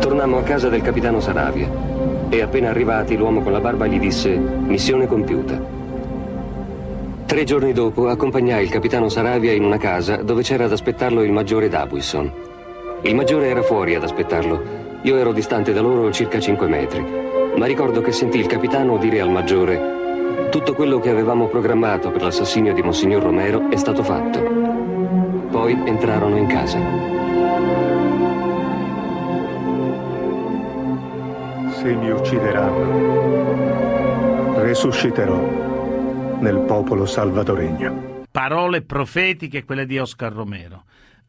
Tornammo 0.00 0.38
a 0.38 0.42
casa 0.42 0.68
del 0.68 0.82
capitano 0.82 1.20
Saravia 1.20 1.68
e 2.28 2.42
appena 2.42 2.70
arrivati 2.70 3.16
l'uomo 3.16 3.42
con 3.42 3.52
la 3.52 3.60
barba 3.60 3.86
gli 3.86 4.00
disse 4.00 4.36
missione 4.36 5.06
compiuta. 5.06 5.83
Tre 7.34 7.42
giorni 7.42 7.72
dopo 7.72 8.06
accompagnai 8.06 8.62
il 8.62 8.70
capitano 8.70 9.08
Saravia 9.08 9.50
in 9.50 9.64
una 9.64 9.76
casa 9.76 10.22
dove 10.22 10.42
c'era 10.42 10.66
ad 10.66 10.72
aspettarlo 10.72 11.20
il 11.24 11.32
maggiore 11.32 11.68
Dabuisson. 11.68 12.32
Il 13.02 13.16
maggiore 13.16 13.48
era 13.48 13.60
fuori 13.60 13.96
ad 13.96 14.04
aspettarlo. 14.04 14.62
Io 15.02 15.16
ero 15.16 15.32
distante 15.32 15.72
da 15.72 15.80
loro 15.80 16.12
circa 16.12 16.38
5 16.38 16.68
metri, 16.68 17.04
ma 17.56 17.66
ricordo 17.66 18.02
che 18.02 18.12
sentì 18.12 18.38
il 18.38 18.46
capitano 18.46 18.98
dire 18.98 19.20
al 19.20 19.30
maggiore 19.30 20.46
tutto 20.52 20.74
quello 20.74 21.00
che 21.00 21.10
avevamo 21.10 21.48
programmato 21.48 22.12
per 22.12 22.22
l'assassinio 22.22 22.72
di 22.72 22.82
Monsignor 22.82 23.24
Romero 23.24 23.68
è 23.68 23.76
stato 23.78 24.04
fatto. 24.04 24.40
Poi 25.50 25.72
entrarono 25.86 26.36
in 26.36 26.46
casa. 26.46 26.78
Se 31.82 31.94
mi 31.96 32.10
uccideranno, 32.12 32.92
resusciterò 34.60 35.73
nel 36.44 36.60
popolo 36.60 37.06
salvadoregno. 37.06 38.26
Parole 38.30 38.82
profetiche 38.82 39.64
quelle 39.64 39.86
di 39.86 39.98
Oscar 39.98 40.30
Romero. 40.30 40.84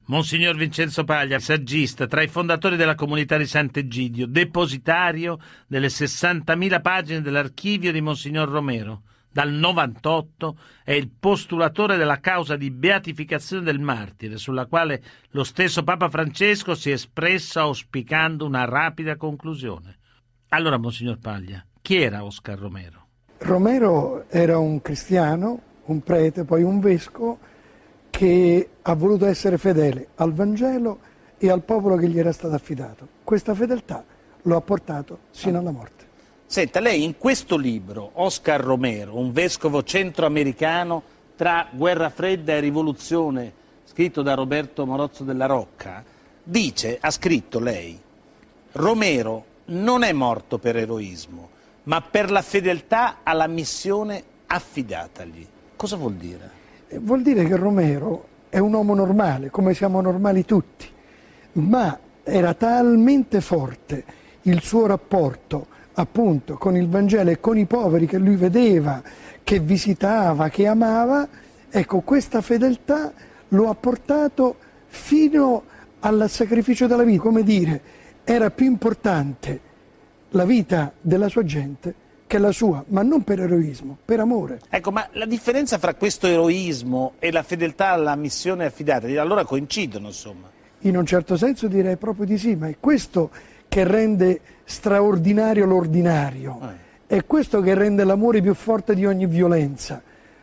Monsignor 0.07 0.57
Vincenzo 0.57 1.05
Paglia, 1.05 1.39
saggista, 1.39 2.05
tra 2.05 2.21
i 2.21 2.27
fondatori 2.27 2.75
della 2.75 2.95
comunità 2.95 3.37
di 3.37 3.45
Sant'Egidio, 3.45 4.27
depositario 4.27 5.39
delle 5.67 5.87
60.000 5.87 6.81
pagine 6.81 7.21
dell'archivio 7.21 7.93
di 7.93 8.01
Monsignor 8.01 8.49
Romero. 8.49 9.03
Dal 9.31 9.51
98 9.51 10.57
è 10.83 10.91
il 10.91 11.09
postulatore 11.17 11.95
della 11.95 12.19
causa 12.19 12.57
di 12.57 12.69
beatificazione 12.69 13.63
del 13.63 13.79
martire, 13.79 14.35
sulla 14.35 14.65
quale 14.65 15.01
lo 15.29 15.45
stesso 15.45 15.83
Papa 15.83 16.09
Francesco 16.09 16.75
si 16.75 16.89
è 16.89 16.93
espresso 16.93 17.61
auspicando 17.61 18.45
una 18.45 18.65
rapida 18.65 19.15
conclusione. 19.15 19.97
Allora, 20.49 20.77
Monsignor 20.77 21.19
Paglia, 21.19 21.65
chi 21.81 21.95
era 22.01 22.25
Oscar 22.25 22.59
Romero? 22.59 23.04
Romero 23.37 24.25
era 24.29 24.57
un 24.57 24.81
cristiano, 24.81 25.59
un 25.85 26.01
prete, 26.01 26.43
poi 26.43 26.63
un 26.63 26.79
vescovo 26.79 27.37
che 28.09 28.69
ha 28.81 28.95
voluto 28.95 29.25
essere 29.25 29.57
fedele 29.57 30.07
al 30.15 30.33
Vangelo 30.33 30.99
e 31.37 31.49
al 31.49 31.61
popolo 31.61 31.95
che 31.97 32.07
gli 32.07 32.17
era 32.17 32.31
stato 32.31 32.55
affidato. 32.55 33.07
Questa 33.23 33.53
fedeltà 33.53 34.03
lo 34.43 34.55
ha 34.55 34.61
portato 34.61 35.19
sino 35.31 35.59
alla 35.59 35.71
morte. 35.71 36.05
Senta, 36.45 36.79
lei 36.79 37.03
in 37.03 37.17
questo 37.17 37.57
libro, 37.57 38.11
Oscar 38.13 38.61
Romero, 38.61 39.17
un 39.17 39.31
vescovo 39.31 39.83
centroamericano 39.83 41.03
tra 41.35 41.67
guerra 41.71 42.09
fredda 42.09 42.53
e 42.53 42.59
rivoluzione, 42.59 43.51
scritto 43.83 44.21
da 44.21 44.33
Roberto 44.35 44.85
Morozzo 44.85 45.23
della 45.23 45.47
Rocca, 45.47 46.03
dice, 46.41 46.97
ha 47.01 47.11
scritto 47.11 47.59
lei, 47.59 47.99
Romero 48.73 49.45
non 49.65 50.03
è 50.03 50.13
morto 50.13 50.57
per 50.57 50.77
eroismo, 50.77 51.49
ma 51.85 52.01
per 52.01 52.31
la 52.31 52.41
fedeltà 52.41 53.17
alla 53.23 53.47
missione 53.47 54.23
affidatagli. 54.47 55.47
Cosa 55.75 55.95
vuol 55.95 56.13
dire? 56.13 56.49
Eh, 56.87 56.99
vuol 56.99 57.21
dire 57.21 57.45
che 57.45 57.55
Romero 57.55 58.27
è 58.49 58.59
un 58.59 58.73
uomo 58.73 58.93
normale, 58.93 59.49
come 59.49 59.73
siamo 59.73 60.01
normali 60.01 60.45
tutti, 60.45 60.87
ma 61.53 61.99
era 62.23 62.53
talmente 62.53 63.41
forte 63.41 64.03
il 64.43 64.61
suo 64.61 64.85
rapporto 64.85 65.67
appunto 65.93 66.57
con 66.57 66.75
il 66.75 66.87
Vangelo 66.87 67.29
e 67.29 67.39
con 67.39 67.57
i 67.57 67.65
poveri 67.65 68.05
che 68.05 68.17
lui 68.17 68.35
vedeva, 68.35 69.01
che 69.43 69.59
visitava, 69.59 70.49
che 70.49 70.67
amava, 70.67 71.27
ecco 71.69 72.01
questa 72.01 72.41
fedeltà 72.41 73.13
lo 73.49 73.69
ha 73.69 73.75
portato 73.75 74.57
fino 74.87 75.63
al 75.99 76.29
sacrificio 76.29 76.87
della 76.87 77.03
vita, 77.03 77.21
come 77.21 77.43
dire, 77.43 77.81
era 78.23 78.49
più 78.49 78.65
importante 78.65 79.73
la 80.35 80.43
vita 80.43 80.91
della 80.99 81.29
sua 81.29 81.43
gente 81.43 82.03
che 82.27 82.37
la 82.37 82.51
sua, 82.51 82.83
ma 82.87 83.03
non 83.03 83.23
per 83.23 83.39
eroismo, 83.39 83.97
per 84.03 84.19
amore. 84.19 84.59
Ecco, 84.69 84.91
ma 84.91 85.07
la 85.13 85.25
differenza 85.25 85.77
fra 85.77 85.93
questo 85.93 86.27
eroismo 86.27 87.13
e 87.19 87.31
la 87.31 87.43
fedeltà 87.43 87.91
alla 87.91 88.15
missione 88.15 88.65
affidata, 88.65 89.07
allora 89.21 89.45
coincidono, 89.45 90.07
insomma? 90.07 90.49
In 90.79 90.97
un 90.97 91.05
certo 91.05 91.37
senso 91.37 91.67
direi 91.67 91.95
proprio 91.95 92.25
di 92.25 92.37
sì, 92.37 92.55
ma 92.55 92.67
è 92.67 92.75
questo 92.79 93.29
che 93.67 93.83
rende 93.85 94.41
straordinario 94.65 95.65
l'ordinario, 95.65 96.59
eh. 96.63 97.15
è 97.15 97.25
questo 97.25 97.61
che 97.61 97.73
rende 97.73 98.03
l'amore 98.03 98.41
più 98.41 98.53
forte 98.53 98.93
di 98.93 99.05
ogni 99.05 99.27
violenza, 99.27 100.01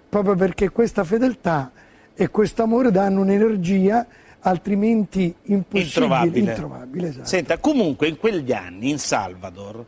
proprio 0.09 0.35
perché 0.37 0.71
questa 0.71 1.05
fedeltà 1.05 1.71
e 2.15 2.29
questo 2.29 2.63
amore 2.63 2.91
danno 2.91 3.21
un'energia 3.21 4.07
altrimenti 4.43 5.35
impossibile, 5.45 5.85
introvabile. 5.85 6.51
introvabile 6.51 7.09
esatto. 7.09 7.27
Senta, 7.27 7.59
comunque 7.59 8.09
in 8.09 8.17
quegli 8.19 8.53
anni 8.53 8.91
in 8.91 8.99
Salvador 8.99 9.85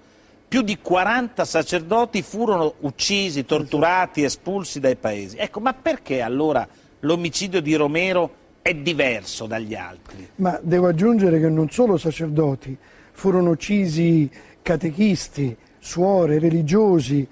più 0.46 0.62
di 0.62 0.78
40 0.80 1.44
sacerdoti 1.44 2.22
furono 2.22 2.74
uccisi, 2.80 3.44
torturati, 3.44 4.22
espulsi 4.22 4.78
dai 4.78 4.94
paesi. 4.94 5.36
Ecco, 5.36 5.58
ma 5.58 5.74
perché 5.74 6.20
allora 6.20 6.66
l'omicidio 7.00 7.60
di 7.60 7.74
Romero 7.74 8.34
è 8.62 8.72
diverso 8.72 9.46
dagli 9.46 9.74
altri? 9.74 10.28
Ma 10.36 10.56
devo 10.62 10.86
aggiungere 10.86 11.40
che 11.40 11.48
non 11.48 11.70
solo 11.70 11.96
sacerdoti, 11.96 12.76
furono 13.10 13.50
uccisi 13.50 14.30
catechisti, 14.62 15.56
suore, 15.80 16.38
religiosi, 16.38 17.26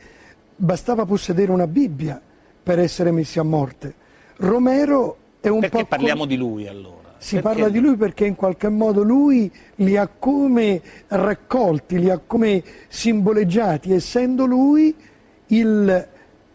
bastava 0.56 1.04
possedere 1.04 1.52
una 1.52 1.68
Bibbia 1.68 2.20
per 2.60 2.80
essere 2.80 3.12
messi 3.12 3.38
a 3.38 3.44
morte. 3.44 3.94
Romero 4.38 5.16
è 5.40 5.46
un 5.46 5.60
perché 5.60 5.76
po'... 5.76 5.84
Perché 5.84 5.96
parliamo 5.96 6.24
di 6.24 6.36
lui 6.36 6.66
allora? 6.66 7.01
Si 7.22 7.36
perché? 7.36 7.48
parla 7.48 7.68
di 7.68 7.78
lui 7.78 7.94
perché 7.94 8.26
in 8.26 8.34
qualche 8.34 8.68
modo 8.68 9.04
lui 9.04 9.48
li 9.76 9.96
ha 9.96 10.08
come 10.08 10.82
raccolti, 11.06 12.00
li 12.00 12.10
ha 12.10 12.18
come 12.18 12.64
simboleggiati, 12.88 13.92
essendo 13.92 14.44
lui 14.44 14.92
il 15.46 16.08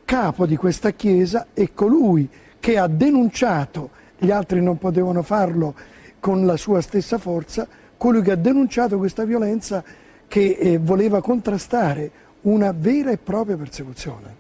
capo 0.04 0.46
di 0.46 0.58
questa 0.58 0.92
Chiesa 0.92 1.48
e 1.54 1.74
colui 1.74 2.30
che 2.60 2.78
ha 2.78 2.88
denunciato, 2.88 3.92
gli 4.18 4.30
altri 4.30 4.62
non 4.62 4.78
potevano 4.78 5.22
farlo 5.22 5.74
con 6.20 6.46
la 6.46 6.58
sua 6.58 6.82
stessa 6.82 7.18
forza, 7.18 7.66
colui 7.96 8.22
che 8.22 8.32
ha 8.32 8.36
denunciato 8.36 8.98
questa 8.98 9.24
violenza 9.24 9.82
che 10.28 10.58
eh, 10.60 10.78
voleva 10.80 11.22
contrastare 11.22 12.12
una 12.42 12.74
vera 12.78 13.12
e 13.12 13.18
propria 13.18 13.56
persecuzione. 13.56 14.37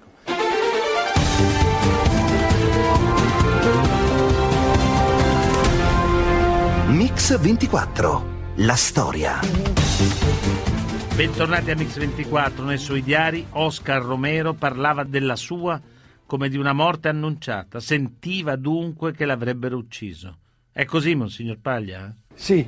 Mix 7.30 7.42
24, 7.42 8.26
la 8.56 8.76
storia. 8.76 9.40
Bentornati 11.14 11.72
a 11.72 11.76
Mix 11.76 11.98
24, 11.98 12.64
nei 12.64 12.78
suoi 12.78 13.04
diari 13.04 13.46
Oscar 13.50 14.02
Romero 14.02 14.54
parlava 14.54 15.04
della 15.04 15.36
sua 15.36 15.78
come 16.26 16.48
di 16.48 16.56
una 16.56 16.72
morte 16.72 17.10
annunciata, 17.10 17.82
sentiva 17.82 18.56
dunque 18.56 19.12
che 19.12 19.26
l'avrebbero 19.26 19.76
ucciso. 19.76 20.38
È 20.72 20.86
così, 20.86 21.16
Monsignor 21.16 21.58
Paglia? 21.62 22.16
Sì, 22.34 22.66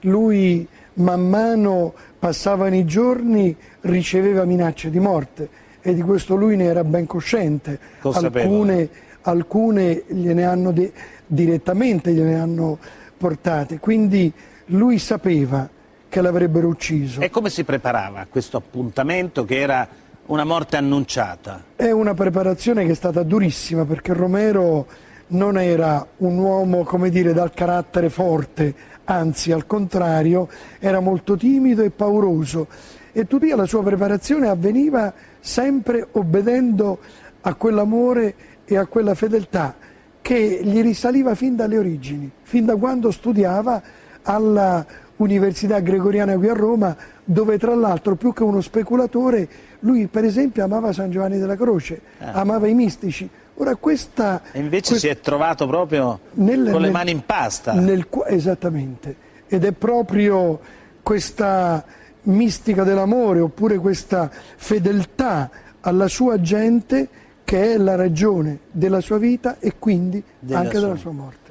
lui 0.00 0.66
man 0.94 1.28
mano 1.28 1.94
passavano 2.18 2.74
i 2.74 2.84
giorni, 2.84 3.56
riceveva 3.82 4.44
minacce 4.44 4.90
di 4.90 4.98
morte 4.98 5.48
e 5.80 5.94
di 5.94 6.02
questo 6.02 6.34
lui 6.34 6.56
ne 6.56 6.64
era 6.64 6.82
ben 6.82 7.06
cosciente. 7.06 7.78
Alcune, 8.00 8.90
alcune 9.20 10.02
gliene 10.08 10.42
hanno 10.42 10.72
de- 10.72 10.92
direttamente 11.28 12.12
gliene 12.12 12.34
hanno 12.34 12.78
portate, 13.20 13.78
quindi 13.78 14.32
lui 14.66 14.98
sapeva 14.98 15.68
che 16.08 16.22
l'avrebbero 16.22 16.68
ucciso. 16.68 17.20
E 17.20 17.28
come 17.28 17.50
si 17.50 17.64
preparava 17.64 18.20
a 18.20 18.26
questo 18.26 18.56
appuntamento 18.56 19.44
che 19.44 19.60
era 19.60 19.86
una 20.26 20.44
morte 20.44 20.78
annunciata? 20.78 21.64
È 21.76 21.90
una 21.90 22.14
preparazione 22.14 22.86
che 22.86 22.92
è 22.92 22.94
stata 22.94 23.22
durissima 23.22 23.84
perché 23.84 24.14
Romero 24.14 24.86
non 25.28 25.58
era 25.58 26.04
un 26.18 26.38
uomo, 26.38 26.82
come 26.82 27.10
dire, 27.10 27.34
dal 27.34 27.52
carattere 27.52 28.08
forte, 28.08 28.74
anzi 29.04 29.52
al 29.52 29.66
contrario, 29.66 30.48
era 30.78 31.00
molto 31.00 31.36
timido 31.36 31.82
e 31.82 31.90
pauroso 31.90 32.68
e 33.12 33.26
tuttavia 33.26 33.54
la 33.54 33.66
sua 33.66 33.82
preparazione 33.82 34.48
avveniva 34.48 35.12
sempre 35.40 36.08
obbedendo 36.12 36.98
a 37.42 37.54
quell'amore 37.54 38.34
e 38.64 38.78
a 38.78 38.86
quella 38.86 39.14
fedeltà 39.14 39.74
che 40.22 40.60
gli 40.62 40.80
risaliva 40.82 41.34
fin 41.34 41.56
dalle 41.56 41.78
origini, 41.78 42.30
fin 42.42 42.64
da 42.66 42.76
quando 42.76 43.10
studiava 43.10 43.82
alla 44.22 44.84
Università 45.16 45.80
Gregoriana 45.80 46.36
qui 46.36 46.48
a 46.48 46.52
Roma, 46.54 46.96
dove 47.24 47.58
tra 47.58 47.74
l'altro 47.74 48.14
più 48.16 48.32
che 48.32 48.42
uno 48.42 48.60
speculatore, 48.60 49.48
lui 49.80 50.06
per 50.06 50.24
esempio 50.24 50.64
amava 50.64 50.92
San 50.92 51.10
Giovanni 51.10 51.38
della 51.38 51.56
Croce, 51.56 52.00
Ah. 52.18 52.32
amava 52.32 52.66
i 52.68 52.74
mistici. 52.74 53.28
Ora 53.56 53.76
questa... 53.76 54.40
E 54.52 54.58
invece 54.58 54.90
quest- 54.92 55.04
si 55.04 55.08
è 55.08 55.20
trovato 55.20 55.66
proprio 55.66 56.20
nel- 56.32 56.70
con 56.70 56.80
le 56.80 56.86
nel- 56.86 56.90
mani 56.90 57.10
in 57.10 57.22
pasta. 57.26 57.72
nel 57.74 58.06
esattamente. 58.28 59.14
Ed 59.48 59.64
è 59.64 59.72
proprio 59.72 60.58
questa 61.02 61.84
mistica 62.22 62.84
dell'amore 62.84 63.40
oppure 63.40 63.76
questa 63.78 64.30
fedeltà 64.56 65.50
alla 65.80 66.08
sua 66.08 66.40
gente 66.40 67.08
che 67.50 67.72
è 67.74 67.76
la 67.78 67.96
ragione 67.96 68.60
della 68.70 69.00
sua 69.00 69.18
vita 69.18 69.56
e 69.58 69.72
quindi 69.76 70.22
Della 70.38 70.60
anche 70.60 70.76
sua- 70.76 70.86
della 70.86 70.96
sua 70.96 71.10
morte. 71.10 71.50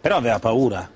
Però 0.00 0.16
aveva 0.16 0.40
paura. 0.40 0.90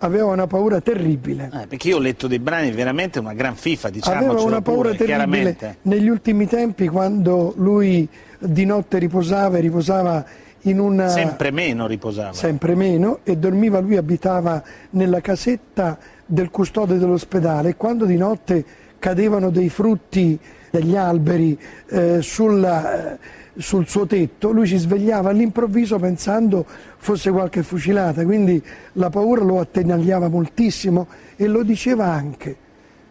Aveva 0.00 0.26
una 0.26 0.46
paura 0.46 0.82
terribile. 0.82 1.48
Eh, 1.62 1.66
perché 1.66 1.88
io 1.88 1.96
ho 1.96 2.00
letto 2.00 2.26
dei 2.26 2.38
brani 2.38 2.70
veramente 2.72 3.18
una 3.20 3.32
gran 3.32 3.54
fifa, 3.54 3.88
diciamo. 3.88 4.16
Aveva 4.18 4.42
una 4.42 4.60
paura 4.60 4.90
terribile 4.90 5.06
chiaramente. 5.06 5.76
negli 5.82 6.08
ultimi 6.08 6.46
tempi 6.46 6.88
quando 6.88 7.54
lui 7.56 8.06
di 8.38 8.66
notte 8.66 8.98
riposava 8.98 9.56
e 9.56 9.60
riposava 9.62 10.22
in 10.64 10.78
una... 10.78 11.08
Sempre 11.08 11.50
meno 11.50 11.86
riposava. 11.86 12.34
sempre 12.34 12.74
meno 12.74 13.20
e 13.22 13.38
dormiva, 13.38 13.78
lui 13.80 13.96
abitava 13.96 14.62
nella 14.90 15.22
casetta 15.22 15.96
del 16.26 16.50
custode 16.50 16.98
dell'ospedale 16.98 17.70
e 17.70 17.76
quando 17.76 18.04
di 18.04 18.18
notte 18.18 18.62
cadevano 18.98 19.48
dei 19.48 19.70
frutti 19.70 20.38
degli 20.70 20.96
alberi 20.96 21.58
eh, 21.88 22.20
sulla- 22.20 23.14
eh, 23.14 23.44
sul 23.56 23.86
suo 23.86 24.06
tetto, 24.06 24.50
lui 24.50 24.66
si 24.66 24.76
svegliava 24.76 25.30
all'improvviso 25.30 25.98
pensando 25.98 26.64
fosse 26.98 27.30
qualche 27.30 27.62
fucilata, 27.62 28.24
quindi 28.24 28.62
la 28.92 29.10
paura 29.10 29.42
lo 29.42 29.60
attanagliava 29.60 30.28
moltissimo 30.28 31.06
e 31.36 31.46
lo 31.46 31.62
diceva 31.62 32.06
anche. 32.06 32.56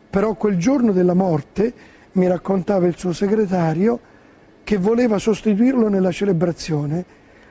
Però 0.10 0.34
quel 0.36 0.58
giorno 0.58 0.92
della 0.92 1.14
morte, 1.14 1.74
mi 2.14 2.28
raccontava 2.28 2.88
il 2.88 2.98
suo 2.98 3.12
segretario, 3.14 4.00
che 4.64 4.78
voleva 4.78 5.18
sostituirlo 5.20 5.90
nella 5.90 6.12
celebrazione, 6.12 7.06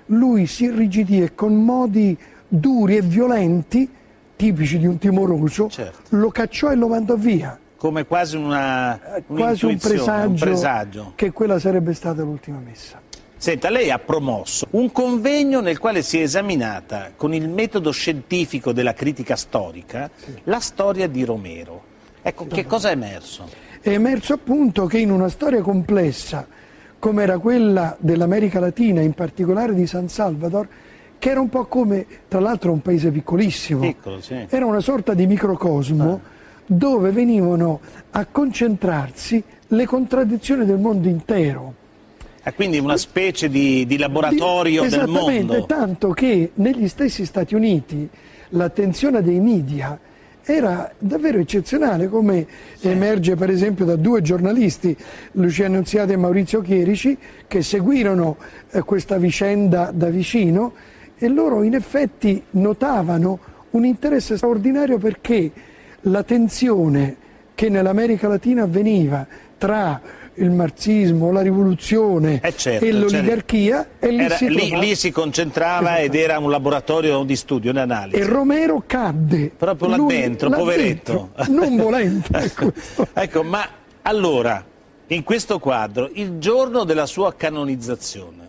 lui 0.06 0.46
si 0.46 0.64
irrigidì 0.64 1.22
e 1.22 1.34
con 1.34 1.54
modi 1.54 2.16
duri 2.48 2.96
e 2.96 3.02
violenti, 3.02 3.88
tipici 4.36 4.78
di 4.78 4.86
un 4.86 4.98
timoroso, 4.98 5.68
Certo. 5.68 6.16
lo 6.16 6.30
cacciò 6.30 6.70
e 6.70 6.74
lo 6.74 6.88
mandò 6.88 7.16
via. 7.16 7.58
Come 7.84 8.06
quasi 8.06 8.38
una 8.38 8.98
Quasi 9.26 9.66
un 9.66 9.76
presagio, 9.76 10.28
un 10.30 10.34
presagio. 10.36 11.12
che 11.16 11.32
quella 11.32 11.58
sarebbe 11.58 11.92
stata 11.92 12.22
l'ultima 12.22 12.58
messa. 12.58 12.98
Senta, 13.36 13.68
lei 13.68 13.90
ha 13.90 13.98
promosso 13.98 14.68
un 14.70 14.90
convegno 14.90 15.60
nel 15.60 15.78
quale 15.78 16.00
si 16.00 16.18
è 16.18 16.22
esaminata 16.22 17.10
con 17.14 17.34
il 17.34 17.46
metodo 17.46 17.90
scientifico 17.90 18.72
della 18.72 18.94
critica 18.94 19.36
storica 19.36 20.10
la 20.44 20.60
storia 20.60 21.06
di 21.06 21.26
Romero. 21.26 21.82
Ecco, 22.22 22.46
che 22.46 22.64
cosa 22.64 22.88
è 22.88 22.92
emerso? 22.92 23.50
È 23.82 23.90
emerso 23.90 24.32
appunto 24.32 24.86
che 24.86 24.96
in 24.96 25.10
una 25.10 25.28
storia 25.28 25.60
complessa, 25.60 26.46
come 26.98 27.22
era 27.22 27.36
quella 27.36 27.94
dell'America 28.00 28.60
Latina, 28.60 29.02
in 29.02 29.12
particolare 29.12 29.74
di 29.74 29.86
San 29.86 30.08
Salvador, 30.08 30.66
che 31.18 31.28
era 31.28 31.40
un 31.40 31.50
po' 31.50 31.66
come, 31.66 32.06
tra 32.28 32.40
l'altro, 32.40 32.72
un 32.72 32.80
paese 32.80 33.10
piccolissimo, 33.10 33.80
Piccolo, 33.80 34.22
sì. 34.22 34.46
era 34.48 34.64
una 34.64 34.80
sorta 34.80 35.12
di 35.12 35.26
microcosmo 35.26 36.32
dove 36.66 37.10
venivano 37.10 37.80
a 38.10 38.26
concentrarsi 38.26 39.42
le 39.68 39.86
contraddizioni 39.86 40.64
del 40.64 40.78
mondo 40.78 41.08
intero. 41.08 41.74
Ah, 42.42 42.52
quindi 42.52 42.78
una 42.78 42.96
specie 42.98 43.48
di, 43.48 43.86
di 43.86 43.96
laboratorio 43.96 44.82
Di- 44.82 44.88
del 44.88 45.00
Esattamente, 45.00 45.44
mondo. 45.44 45.66
tanto 45.66 46.10
che 46.10 46.50
negli 46.54 46.88
stessi 46.88 47.24
Stati 47.24 47.54
Uniti 47.54 48.08
l'attenzione 48.50 49.22
dei 49.22 49.40
media 49.40 49.98
era 50.46 50.92
davvero 50.98 51.38
eccezionale, 51.38 52.08
come 52.08 52.46
emerge 52.80 53.34
per 53.34 53.48
esempio 53.48 53.86
da 53.86 53.96
due 53.96 54.20
giornalisti, 54.20 54.94
Lucia 55.32 55.64
Annunziata 55.66 56.12
e 56.12 56.16
Maurizio 56.16 56.60
Chierici, 56.60 57.16
che 57.48 57.62
seguirono 57.62 58.36
eh, 58.70 58.82
questa 58.82 59.16
vicenda 59.16 59.90
da 59.90 60.10
vicino 60.10 60.74
e 61.16 61.28
loro 61.28 61.62
in 61.62 61.74
effetti 61.74 62.42
notavano 62.50 63.38
un 63.70 63.86
interesse 63.86 64.36
straordinario 64.36 64.98
perché 64.98 65.50
la 66.06 66.22
tensione 66.22 67.16
che 67.54 67.68
nell'America 67.68 68.28
Latina 68.28 68.62
avveniva 68.64 69.26
tra 69.56 70.00
il 70.36 70.50
marxismo, 70.50 71.30
la 71.30 71.42
rivoluzione 71.42 72.40
Eh, 72.42 72.56
certo, 72.56 72.84
e 72.84 72.90
l'oligarchia 72.92 73.86
e 74.00 74.10
lì 74.10 74.24
Era- 74.24 74.34
si 74.34 74.48
lì, 74.48 74.76
lì 74.78 74.96
si 74.96 75.12
concentrava 75.12 75.98
ed 75.98 76.14
era 76.16 76.38
un 76.40 76.50
laboratorio 76.50 77.22
di 77.22 77.36
studio, 77.36 77.70
di 77.70 77.78
analisi. 77.78 78.16
e 78.16 78.24
Romero 78.26 78.82
cadde 78.84 79.52
Proprio 79.56 79.88
là 79.90 79.96
Lui- 79.96 80.08
dentro, 80.16 80.48
là 80.48 80.56
poveretto. 80.56 81.30
dentro, 81.36 81.54
non 81.54 81.76
volente 81.76 82.30
ecco, 82.36 82.72
ecco, 83.12 83.42
ma 83.44 83.64
allora, 84.02 84.62
in 85.06 85.22
questo 85.22 85.60
quadro, 85.60 86.10
il 86.14 86.38
giorno 86.38 86.82
della 86.82 87.06
sua 87.06 87.32
canonizzazione 87.34 88.42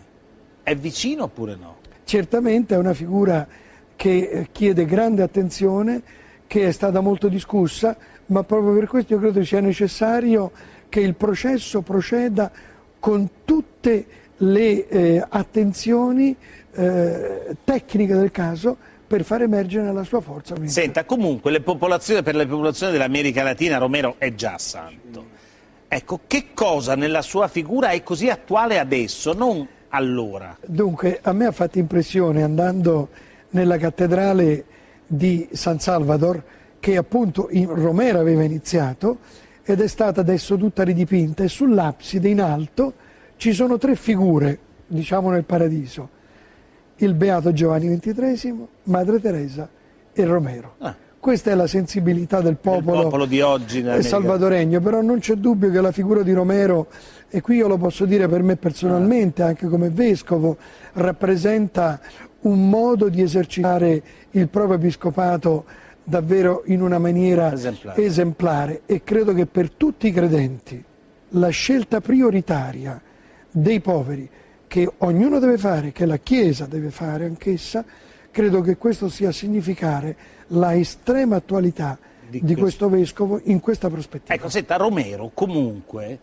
è 0.64 0.74
vicino 0.74 1.24
oppure 1.24 1.54
no? 1.54 1.76
certamente 2.04 2.74
è 2.74 2.78
una 2.78 2.94
figura 2.94 3.46
che 3.94 4.28
eh, 4.30 4.48
chiede 4.50 4.84
grande 4.84 5.22
attenzione 5.22 6.02
che 6.46 6.68
è 6.68 6.72
stata 6.72 7.00
molto 7.00 7.28
discussa 7.28 7.96
ma 8.26 8.42
proprio 8.42 8.74
per 8.74 8.88
questo 8.88 9.14
io 9.14 9.18
credo 9.20 9.44
sia 9.44 9.60
necessario 9.60 10.50
che 10.88 11.00
il 11.00 11.14
processo 11.14 11.82
proceda 11.82 12.50
con 12.98 13.28
tutte 13.44 14.06
le 14.38 14.88
eh, 14.88 15.24
attenzioni 15.28 16.36
eh, 16.72 17.56
tecniche 17.64 18.14
del 18.14 18.30
caso 18.30 18.76
per 19.06 19.22
far 19.24 19.42
emergere 19.42 19.92
la 19.92 20.02
sua 20.02 20.20
forza 20.20 20.54
Senta, 20.64 21.04
comunque 21.04 21.50
le 21.50 21.60
popolazioni, 21.60 22.22
per 22.22 22.34
le 22.34 22.46
popolazioni 22.46 22.92
dell'America 22.92 23.42
Latina 23.42 23.78
Romero 23.78 24.16
è 24.18 24.34
già 24.34 24.58
santo. 24.58 25.34
Ecco, 25.86 26.20
che 26.26 26.48
cosa 26.52 26.96
nella 26.96 27.22
sua 27.22 27.46
figura 27.46 27.90
è 27.90 28.02
così 28.02 28.28
attuale 28.28 28.80
adesso, 28.80 29.32
non 29.32 29.66
allora? 29.90 30.56
Dunque, 30.66 31.20
a 31.22 31.32
me 31.32 31.46
ha 31.46 31.52
fatto 31.52 31.78
impressione 31.78 32.42
andando 32.42 33.08
nella 33.50 33.78
cattedrale 33.78 34.64
di 35.06 35.48
San 35.52 35.78
Salvador, 35.78 36.42
che 36.80 36.96
appunto 36.96 37.48
in 37.50 37.72
Romero 37.74 38.18
aveva 38.20 38.42
iniziato 38.42 39.18
ed 39.64 39.80
è 39.80 39.88
stata 39.88 40.20
adesso 40.20 40.56
tutta 40.56 40.82
ridipinta. 40.82 41.42
E 41.42 41.48
sull'abside 41.48 42.28
in 42.28 42.40
alto 42.40 42.92
ci 43.36 43.52
sono 43.52 43.78
tre 43.78 43.96
figure, 43.96 44.58
diciamo 44.86 45.30
nel 45.30 45.44
paradiso, 45.44 46.08
il 46.96 47.14
Beato 47.14 47.52
Giovanni 47.52 47.98
XXIII, 47.98 48.66
Madre 48.84 49.20
Teresa 49.20 49.68
e 50.12 50.24
Romero. 50.24 50.76
Questa 51.18 51.50
è 51.50 51.54
la 51.56 51.66
sensibilità 51.66 52.40
del 52.40 52.56
popolo, 52.56 53.02
popolo 53.02 53.24
di 53.24 53.40
oggi 53.40 53.84
salvadoregno, 54.00 54.80
però 54.80 55.02
non 55.02 55.18
c'è 55.18 55.34
dubbio 55.34 55.72
che 55.72 55.80
la 55.80 55.90
figura 55.90 56.22
di 56.22 56.32
Romero, 56.32 56.86
e 57.28 57.40
qui 57.40 57.56
io 57.56 57.66
lo 57.66 57.78
posso 57.78 58.04
dire 58.04 58.28
per 58.28 58.44
me 58.44 58.54
personalmente, 58.54 59.42
anche 59.42 59.66
come 59.66 59.90
vescovo, 59.90 60.56
rappresenta 60.92 62.00
un 62.46 62.68
modo 62.68 63.08
di 63.08 63.22
esercitare 63.22 64.02
il 64.30 64.48
proprio 64.48 64.76
episcopato 64.76 65.64
davvero 66.02 66.62
in 66.66 66.82
una 66.82 66.98
maniera 66.98 67.52
Esemplare. 67.52 68.02
esemplare 68.02 68.80
e 68.86 69.02
credo 69.02 69.34
che 69.34 69.46
per 69.46 69.70
tutti 69.70 70.06
i 70.06 70.12
credenti 70.12 70.82
la 71.30 71.48
scelta 71.48 72.00
prioritaria 72.00 73.00
dei 73.50 73.80
poveri 73.80 74.28
che 74.68 74.88
ognuno 74.98 75.38
deve 75.38 75.58
fare, 75.58 75.92
che 75.92 76.06
la 76.06 76.18
Chiesa 76.18 76.66
deve 76.66 76.90
fare 76.90 77.24
anch'essa, 77.24 77.84
credo 78.30 78.60
che 78.60 78.76
questo 78.76 79.08
sia 79.08 79.32
significare 79.32 80.16
la 80.48 80.74
estrema 80.74 81.36
attualità 81.36 81.98
di, 82.28 82.54
questo 82.54 82.88
vescovo 82.88 83.40
in 83.44 83.60
questa 83.60 83.88
prospettiva. 83.88 84.34
Ecco, 84.34 84.48
senta, 84.48 84.76
Romero 84.76 85.30
comunque 85.32 86.18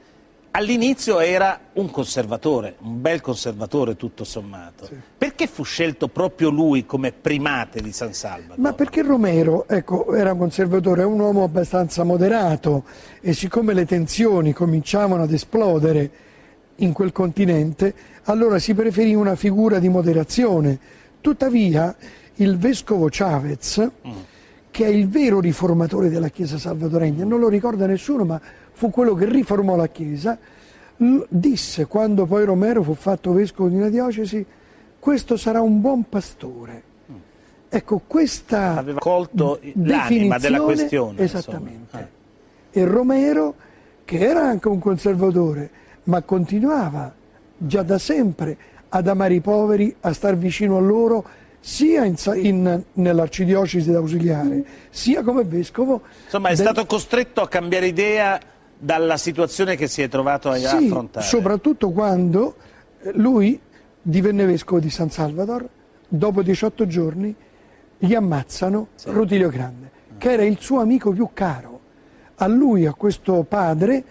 all'inizio 0.56 1.20
era 1.20 1.60
un 1.74 1.90
conservatore, 1.90 2.76
un 2.80 3.02
bel 3.02 3.22
conservatore 3.22 3.96
tutto 3.96 4.24
sommato. 4.24 4.88
Perché 5.18 5.48
fu 5.48 5.64
scelto 5.64 6.08
proprio 6.08 6.50
lui 6.50 6.86
come 6.86 7.12
primate 7.12 7.82
di 7.82 7.92
San 7.92 8.14
Salvador? 8.14 8.60
Ma 8.60 8.74
perché 8.74 9.02
Romero, 9.02 9.68
ecco, 9.68 10.14
era 10.14 10.34
un 10.34 10.40
conservatore, 10.40 11.04
un 11.04 11.20
uomo 11.20 11.44
abbastanza 11.44 12.04
moderato 12.04 12.84
e 13.22 13.34
siccome 13.34 13.74
le 13.74 13.86
tensioni 13.86 14.54
cominciavano 14.54 15.24
ad 15.24 15.32
esplodere 15.32 16.12
in 16.78 16.94
quel 16.94 17.12
continente, 17.12 17.94
allora 18.24 18.60
si 18.60 18.74
preferì 18.74 19.16
una 19.16 19.36
figura 19.36 19.80
di 19.80 19.90
moderazione. 19.90 20.80
Tuttavia 21.22 21.96
il 22.36 22.58
vescovo 22.58 23.08
Chavez, 23.10 23.90
che 24.74 24.86
è 24.86 24.88
il 24.88 25.08
vero 25.08 25.40
riformatore 25.40 26.10
della 26.10 26.30
Chiesa 26.30 26.58
salvadoregna, 26.58 27.24
non 27.26 27.40
lo 27.40 27.48
ricorda 27.48 27.86
nessuno, 27.86 28.26
ma 28.26 28.42
fu 28.72 28.90
quello 28.90 29.14
che 29.14 29.26
riformò 29.26 29.76
la 29.76 29.88
Chiesa, 29.88 30.36
disse 30.98 31.86
quando 31.86 32.26
poi 32.26 32.44
Romero 32.44 32.82
fu 32.82 32.96
fatto 32.96 33.34
vescovo 33.34 33.70
di 33.70 33.76
una 33.76 33.90
diocesi, 33.90 34.44
questo 34.98 35.38
sarà 35.38 35.62
un 35.62 35.80
buon 35.80 36.10
pastore. 36.10 36.82
Ecco, 37.70 38.02
questa 38.08 38.78
Aveva 38.78 38.98
colto 38.98 39.60
l'anima 39.76 40.40
della 40.40 40.62
questione. 40.62 41.22
Esattamente. 41.22 42.10
Eh. 42.72 42.80
E 42.80 42.86
Romero, 42.86 43.54
che 44.04 44.18
era 44.18 44.42
anche 44.42 44.70
un 44.70 44.80
conservatore, 44.80 45.70
ma 46.06 46.24
continuava 46.24 47.14
già 47.56 47.84
da 47.84 48.00
sempre 48.00 48.58
ad 48.90 49.08
amare 49.08 49.36
i 49.36 49.40
poveri, 49.40 49.96
a 50.00 50.14
star 50.14 50.36
vicino 50.36 50.78
a 50.78 50.80
loro, 50.80 51.24
sia 51.66 52.04
in, 52.04 52.16
in, 52.36 52.84
nell'arcidiocesi 52.96 53.90
d'ausiliare, 53.90 54.66
sia 54.90 55.24
come 55.24 55.46
vescovo. 55.46 56.02
Insomma, 56.26 56.50
è 56.50 56.56
del... 56.56 56.66
stato 56.66 56.86
costretto 56.86 57.40
a 57.40 57.48
cambiare 57.48 57.88
idea 57.88 58.38
dalla 58.78 59.16
situazione 59.16 59.78
che 59.78 59.88
si 59.88 60.02
è 60.02 60.10
trovato 60.10 60.50
a 60.50 60.58
sì, 60.58 60.66
affrontare. 60.66 61.26
soprattutto 61.26 61.92
quando 61.92 62.56
lui 63.14 63.58
divenne 64.02 64.46
vescovo 64.46 64.82
di 64.82 64.90
San 64.90 65.10
Salvador, 65.10 65.66
dopo 66.06 66.42
18 66.42 66.86
giorni 66.86 67.34
gli 67.98 68.14
ammazzano 68.14 68.90
sì. 68.96 69.10
Rutilio 69.12 69.48
Grande, 69.48 69.90
che 70.18 70.34
era 70.34 70.44
il 70.44 70.58
suo 70.60 70.82
amico 70.82 71.12
più 71.12 71.30
caro. 71.34 71.80
A 72.36 72.48
lui, 72.48 72.86
a 72.86 72.94
questo 72.94 73.46
padre, 73.48 74.04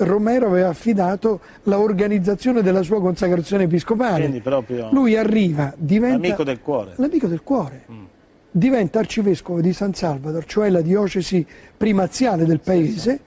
Romero 0.00 0.46
aveva 0.46 0.68
affidato 0.68 1.40
l'organizzazione 1.64 2.62
della 2.62 2.82
sua 2.82 3.00
consacrazione 3.00 3.64
episcopale. 3.64 4.42
Lui 4.90 5.16
arriva, 5.16 5.72
diventa... 5.76 6.16
L'amico 6.16 6.44
del 6.44 6.60
cuore. 6.60 6.92
L'amico 6.96 7.26
del 7.26 7.42
cuore. 7.42 7.84
Mm. 7.90 8.04
Diventa 8.50 8.98
arcivescovo 8.98 9.60
di 9.60 9.72
San 9.72 9.94
Salvador, 9.94 10.44
cioè 10.44 10.70
la 10.70 10.80
diocesi 10.80 11.46
primaziale 11.76 12.44
del 12.44 12.60
paese, 12.60 13.10
sì, 13.10 13.20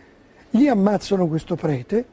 sì. 0.51 0.57
gli 0.57 0.67
ammazzano 0.67 1.28
questo 1.28 1.55
prete, 1.55 2.05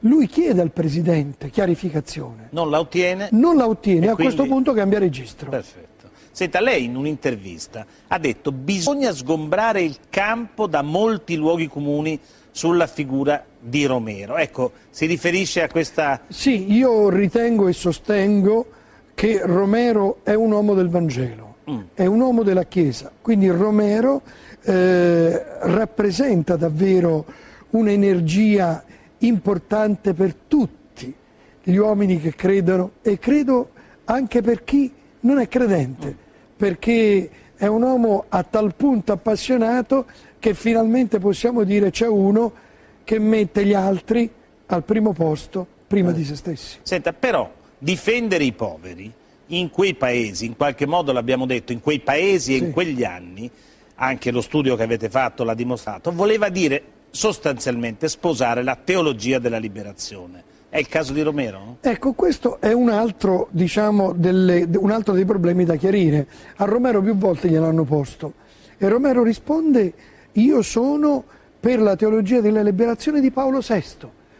lui 0.00 0.26
chiede 0.26 0.60
al 0.60 0.72
presidente 0.72 1.50
chiarificazione. 1.50 2.48
Non 2.50 2.70
la 2.70 2.80
ottiene? 2.80 3.28
Non 3.30 3.56
la 3.56 3.68
ottiene, 3.68 4.08
a 4.08 4.14
quindi... 4.14 4.34
questo 4.34 4.52
punto 4.52 4.72
cambia 4.72 4.98
registro. 4.98 5.50
Perfetto. 5.50 6.10
Senta, 6.32 6.60
lei 6.60 6.84
in 6.84 6.96
un'intervista 6.96 7.86
ha 8.08 8.18
detto 8.18 8.50
bisogna 8.52 9.12
sgombrare 9.12 9.82
il 9.82 9.98
campo 10.08 10.66
da 10.66 10.80
molti 10.80 11.36
luoghi 11.36 11.68
comuni 11.68 12.18
sulla 12.50 12.86
figura 12.86 13.44
di 13.62 13.86
Romero. 13.86 14.36
Ecco, 14.36 14.72
si 14.90 15.06
riferisce 15.06 15.62
a 15.62 15.68
questa... 15.68 16.22
Sì, 16.28 16.72
io 16.72 17.08
ritengo 17.08 17.68
e 17.68 17.72
sostengo 17.72 18.66
che 19.14 19.40
Romero 19.44 20.18
è 20.24 20.34
un 20.34 20.50
uomo 20.50 20.74
del 20.74 20.88
Vangelo, 20.88 21.56
mm. 21.70 21.80
è 21.94 22.06
un 22.06 22.20
uomo 22.20 22.42
della 22.42 22.64
Chiesa, 22.64 23.12
quindi 23.20 23.48
Romero 23.48 24.22
eh, 24.62 25.44
rappresenta 25.60 26.56
davvero 26.56 27.24
un'energia 27.70 28.82
importante 29.18 30.12
per 30.14 30.34
tutti 30.48 31.14
gli 31.62 31.76
uomini 31.76 32.20
che 32.20 32.34
credono 32.34 32.92
e 33.02 33.18
credo 33.18 33.70
anche 34.04 34.42
per 34.42 34.64
chi 34.64 34.92
non 35.20 35.38
è 35.38 35.46
credente, 35.46 36.14
perché 36.56 37.30
è 37.54 37.66
un 37.66 37.82
uomo 37.82 38.24
a 38.28 38.42
tal 38.42 38.74
punto 38.74 39.12
appassionato 39.12 40.06
che 40.40 40.54
finalmente 40.54 41.20
possiamo 41.20 41.62
dire 41.62 41.90
c'è 41.90 42.08
uno 42.08 42.61
che 43.04 43.18
mette 43.18 43.64
gli 43.64 43.74
altri 43.74 44.30
al 44.66 44.84
primo 44.84 45.12
posto 45.12 45.66
prima 45.86 46.10
eh. 46.10 46.14
di 46.14 46.24
se 46.24 46.36
stessi. 46.36 46.78
Senta, 46.82 47.12
però 47.12 47.50
difendere 47.78 48.44
i 48.44 48.52
poveri 48.52 49.12
in 49.48 49.70
quei 49.70 49.94
paesi, 49.94 50.46
in 50.46 50.56
qualche 50.56 50.86
modo 50.86 51.12
l'abbiamo 51.12 51.46
detto, 51.46 51.72
in 51.72 51.80
quei 51.80 52.00
paesi 52.00 52.54
sì. 52.54 52.62
e 52.62 52.66
in 52.66 52.72
quegli 52.72 53.04
anni, 53.04 53.50
anche 53.96 54.30
lo 54.30 54.40
studio 54.40 54.76
che 54.76 54.82
avete 54.82 55.10
fatto 55.10 55.44
l'ha 55.44 55.54
dimostrato, 55.54 56.12
voleva 56.12 56.48
dire 56.48 56.82
sostanzialmente 57.10 58.08
sposare 58.08 58.62
la 58.62 58.76
teologia 58.82 59.38
della 59.38 59.58
liberazione. 59.58 60.50
È 60.70 60.78
il 60.78 60.88
caso 60.88 61.12
di 61.12 61.20
Romero? 61.20 61.76
Ecco, 61.82 62.14
questo 62.14 62.58
è 62.58 62.72
un 62.72 62.88
altro, 62.88 63.48
diciamo, 63.50 64.14
delle, 64.14 64.66
un 64.76 64.90
altro 64.90 65.12
dei 65.12 65.26
problemi 65.26 65.66
da 65.66 65.76
chiarire. 65.76 66.26
A 66.56 66.64
Romero 66.64 67.02
più 67.02 67.14
volte 67.14 67.48
gliel'hanno 67.48 67.84
posto 67.84 68.32
e 68.78 68.88
Romero 68.88 69.22
risponde 69.22 69.92
io 70.32 70.62
sono 70.62 71.24
per 71.62 71.80
la 71.80 71.94
teologia 71.94 72.40
della 72.40 72.60
liberazione 72.60 73.20
di 73.20 73.30
Paolo 73.30 73.60
VI, 73.60 73.84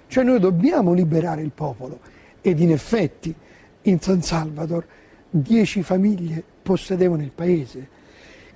cioè 0.09 0.25
noi 0.25 0.41
dobbiamo 0.41 0.93
liberare 0.93 1.41
il 1.43 1.53
popolo 1.55 2.01
ed 2.41 2.59
in 2.59 2.73
effetti 2.73 3.33
in 3.83 4.01
San 4.01 4.23
Salvador 4.23 4.85
dieci 5.31 5.85
famiglie 5.85 6.43
possedevano 6.62 7.23
il 7.23 7.31
paese, 7.33 7.89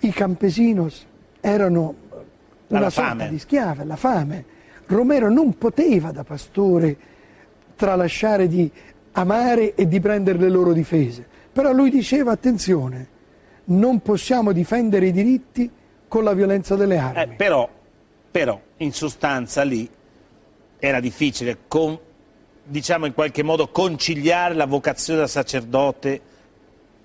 i 0.01 0.11
campesinos 0.11 1.07
erano 1.41 1.95
una 2.67 2.79
alla 2.81 2.91
sorta 2.91 3.11
fame. 3.11 3.29
di 3.29 3.39
schiave, 3.39 3.85
la 3.85 3.95
fame. 3.95 4.45
Romero 4.87 5.31
non 5.31 5.57
poteva 5.57 6.11
da 6.11 6.25
pastore 6.25 6.97
tralasciare 7.77 8.49
di 8.49 8.69
amare 9.13 9.77
e 9.77 9.87
di 9.87 10.01
prendere 10.01 10.39
le 10.39 10.49
loro 10.49 10.73
difese. 10.73 11.25
Però 11.53 11.71
lui 11.71 11.91
diceva 11.91 12.33
attenzione, 12.33 13.07
non 13.67 14.01
possiamo 14.01 14.51
difendere 14.51 15.07
i 15.07 15.13
diritti 15.13 15.71
con 16.09 16.25
la 16.25 16.33
violenza 16.33 16.75
delle 16.75 16.99
armi. 16.99 17.23
Eh, 17.23 17.37
però, 17.37 17.69
però, 18.31 18.61
in 18.79 18.93
sostanza 18.93 19.63
lì 19.63 19.89
era 20.79 21.01
difficile, 21.01 21.59
con, 21.69 21.99
diciamo 22.63 23.07
in 23.07 23.15
qualche 23.15 23.43
modo, 23.43 23.69
conciliare 23.69 24.55
la 24.55 24.67
vocazione 24.67 25.21
da 25.21 25.27
sacerdote 25.27 26.21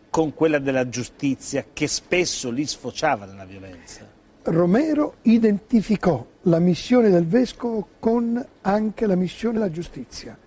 con 0.10 0.34
quella 0.34 0.60
della 0.60 0.90
giustizia 0.90 1.66
che 1.72 1.88
spesso 1.88 2.50
lì 2.50 2.66
sfociava 2.66 3.26
nella 3.26 3.46
violenza. 3.46 4.08
Romero 4.44 5.16
identificò 5.22 6.26
la 6.44 6.60
missione 6.60 7.10
del 7.10 7.28
vescovo 7.28 7.88
con 8.00 8.44
anche 8.62 9.06
la 9.06 9.16
missione 9.16 9.60
della 9.60 9.72
giustizia 9.72 10.38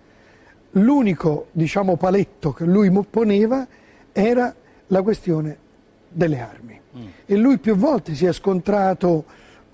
l'unico 0.75 1.47
diciamo, 1.51 1.95
paletto 1.97 2.53
che 2.53 2.65
lui 2.65 2.91
poneva 3.09 3.67
era 4.11 4.53
la 4.87 5.01
questione 5.01 5.57
delle 6.09 6.39
armi. 6.39 6.79
Mm. 6.97 7.05
E 7.25 7.35
lui 7.35 7.57
più 7.57 7.75
volte 7.75 8.15
si 8.15 8.25
è 8.25 8.33
scontrato 8.33 9.25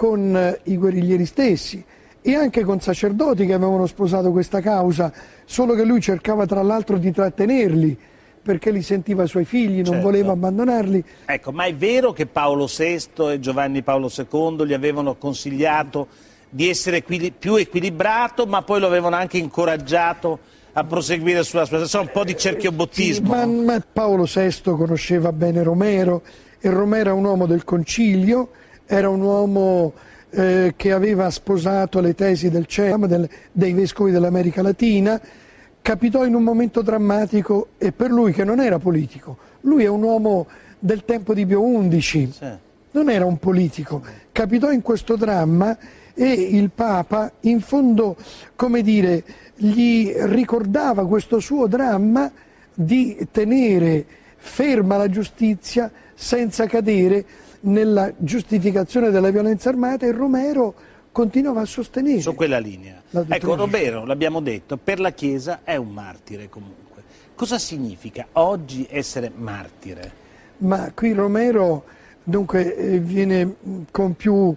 con 0.01 0.35
eh, 0.35 0.59
i 0.63 0.77
guerriglieri 0.77 1.27
stessi 1.27 1.85
e 2.23 2.33
anche 2.33 2.63
con 2.63 2.81
sacerdoti 2.81 3.45
che 3.45 3.53
avevano 3.53 3.85
sposato 3.85 4.31
questa 4.31 4.59
causa, 4.59 5.13
solo 5.45 5.75
che 5.75 5.83
lui 5.83 6.01
cercava 6.01 6.47
tra 6.47 6.63
l'altro 6.63 6.97
di 6.97 7.11
trattenerli 7.11 7.95
perché 8.41 8.71
li 8.71 8.81
sentiva 8.81 9.27
suoi 9.27 9.45
figli, 9.45 9.75
non 9.75 9.85
Certo. 9.93 10.01
voleva 10.01 10.31
abbandonarli. 10.31 11.03
Ecco, 11.25 11.51
ma 11.51 11.65
è 11.65 11.75
vero 11.75 12.13
che 12.13 12.25
Paolo 12.25 12.65
VI 12.65 13.09
e 13.31 13.39
Giovanni 13.39 13.83
Paolo 13.83 14.09
II 14.11 14.65
gli 14.65 14.73
avevano 14.73 15.17
consigliato 15.17 16.07
di 16.49 16.67
essere 16.67 16.97
equili- 16.97 17.31
più 17.37 17.53
equilibrato, 17.57 18.47
ma 18.47 18.63
poi 18.63 18.79
lo 18.79 18.87
avevano 18.87 19.15
anche 19.17 19.37
incoraggiato 19.37 20.39
a 20.73 20.83
proseguire 20.83 21.43
sulla 21.43 21.65
sua 21.65 21.85
strada? 21.85 22.07
Un 22.07 22.11
po' 22.11 22.23
di 22.23 22.35
cerchiobottismo. 22.35 23.35
Ma, 23.35 23.45
ma 23.45 23.79
Paolo 23.93 24.23
VI 24.23 24.61
conosceva 24.63 25.31
bene 25.31 25.61
Romero 25.61 26.23
e 26.59 26.71
Romero 26.71 27.11
è 27.11 27.13
un 27.13 27.25
uomo 27.25 27.45
del 27.45 27.63
concilio, 27.63 28.49
era 28.91 29.07
un 29.07 29.21
uomo 29.21 29.93
eh, 30.31 30.73
che 30.75 30.91
aveva 30.91 31.29
sposato 31.29 32.01
le 32.01 32.13
tesi 32.13 32.49
del 32.49 32.65
CEAM, 32.65 33.07
del- 33.07 33.29
dei 33.49 33.71
vescovi 33.71 34.11
dell'America 34.11 34.61
Latina, 34.61 35.19
capitò 35.81 36.25
in 36.25 36.35
un 36.35 36.43
momento 36.43 36.81
drammatico 36.81 37.69
e 37.77 37.93
per 37.93 38.11
lui 38.11 38.33
che 38.33 38.43
non 38.43 38.59
era 38.59 38.79
politico, 38.79 39.37
lui 39.61 39.85
è 39.85 39.87
un 39.87 40.03
uomo 40.03 40.45
del 40.77 41.05
tempo 41.05 41.33
di 41.33 41.45
Pio 41.45 41.61
XI, 41.87 42.33
non 42.91 43.09
era 43.09 43.25
un 43.25 43.37
politico, 43.37 44.01
capitò 44.33 44.71
in 44.71 44.81
questo 44.81 45.15
dramma 45.15 45.77
e 46.13 46.29
il 46.29 46.69
Papa 46.75 47.31
in 47.41 47.61
fondo, 47.61 48.17
come 48.57 48.81
dire, 48.81 49.23
gli 49.55 50.11
ricordava 50.17 51.07
questo 51.07 51.39
suo 51.39 51.67
dramma 51.67 52.29
di 52.73 53.25
tenere 53.31 54.05
ferma 54.35 54.97
la 54.97 55.07
giustizia 55.09 55.89
senza 56.13 56.65
cadere 56.65 57.23
nella 57.61 58.11
giustificazione 58.17 59.09
della 59.09 59.29
violenza 59.29 59.69
armata 59.69 60.05
e 60.05 60.11
Romero 60.11 60.73
continuava 61.11 61.61
a 61.61 61.65
sostenere. 61.65 62.21
Su 62.21 62.35
quella 62.35 62.59
linea. 62.59 63.01
Ecco, 63.27 63.55
Romero, 63.55 64.05
l'abbiamo 64.05 64.39
detto, 64.39 64.77
per 64.77 64.99
la 64.99 65.11
Chiesa 65.11 65.61
è 65.63 65.75
un 65.75 65.89
martire 65.89 66.49
comunque. 66.49 67.03
Cosa 67.35 67.57
significa 67.57 68.27
oggi 68.33 68.87
essere 68.89 69.31
martire? 69.33 70.19
Ma 70.57 70.91
qui 70.93 71.13
Romero 71.13 71.83
dunque 72.23 72.75
eh, 72.75 72.99
viene 72.99 73.45
mh, 73.45 73.81
con 73.91 74.15
più 74.15 74.55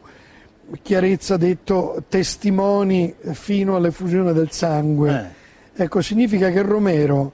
chiarezza 0.82 1.36
detto 1.36 2.04
testimoni 2.08 3.14
fino 3.32 3.76
all'effusione 3.76 4.32
del 4.32 4.50
sangue. 4.50 5.32
Ecco, 5.74 6.00
significa 6.00 6.50
che 6.50 6.62
Romero 6.62 7.32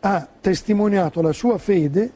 ha 0.00 0.26
testimoniato 0.40 1.22
la 1.22 1.32
sua 1.32 1.58
fede 1.58 2.12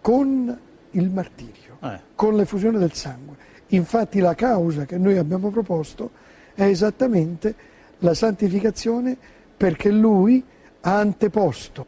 con 0.00 0.58
il 0.92 1.10
martirio, 1.10 1.76
Eh. 1.82 2.00
con 2.14 2.36
l'effusione 2.36 2.78
del 2.78 2.92
sangue. 2.92 3.36
Infatti 3.68 4.18
la 4.20 4.34
causa 4.34 4.84
che 4.86 4.96
noi 4.98 5.16
abbiamo 5.18 5.50
proposto 5.50 6.10
è 6.54 6.62
esattamente 6.64 7.54
la 7.98 8.14
santificazione 8.14 9.16
perché 9.56 9.90
lui 9.90 10.42
ha 10.82 10.98
anteposto 10.98 11.86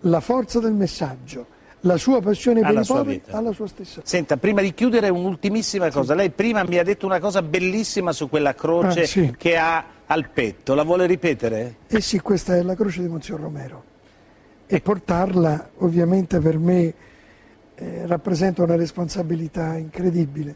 la 0.00 0.20
forza 0.20 0.60
del 0.60 0.72
messaggio, 0.72 1.46
la 1.80 1.96
sua 1.96 2.20
passione 2.20 2.60
per 2.60 2.68
Alla 2.70 2.80
i 2.82 2.84
poveri 2.86 3.22
vita. 3.24 3.36
alla 3.38 3.52
sua 3.52 3.66
stessa 3.66 4.00
Senta, 4.04 4.36
prima 4.36 4.60
di 4.60 4.74
chiudere 4.74 5.08
un'ultimissima 5.08 5.90
cosa. 5.90 6.14
Lei 6.14 6.30
prima 6.30 6.62
mi 6.64 6.76
ha 6.78 6.82
detto 6.82 7.06
una 7.06 7.20
cosa 7.20 7.40
bellissima 7.42 8.12
su 8.12 8.28
quella 8.28 8.54
croce 8.54 9.02
Ah, 9.02 9.06
sì. 9.06 9.34
che 9.38 9.56
ha 9.56 9.84
al 10.06 10.28
petto. 10.28 10.74
La 10.74 10.82
vuole 10.82 11.06
ripetere? 11.06 11.76
Eh 11.86 12.00
sì, 12.00 12.20
questa 12.20 12.56
è 12.56 12.62
la 12.62 12.74
croce 12.74 13.00
di 13.00 13.08
Monsignor 13.08 13.40
Romero 13.40 13.84
e 14.66 14.80
portarla 14.80 15.70
ovviamente 15.78 16.38
per 16.40 16.58
me 16.58 16.92
eh, 17.80 18.06
rappresenta 18.06 18.62
una 18.62 18.76
responsabilità 18.76 19.76
incredibile 19.76 20.54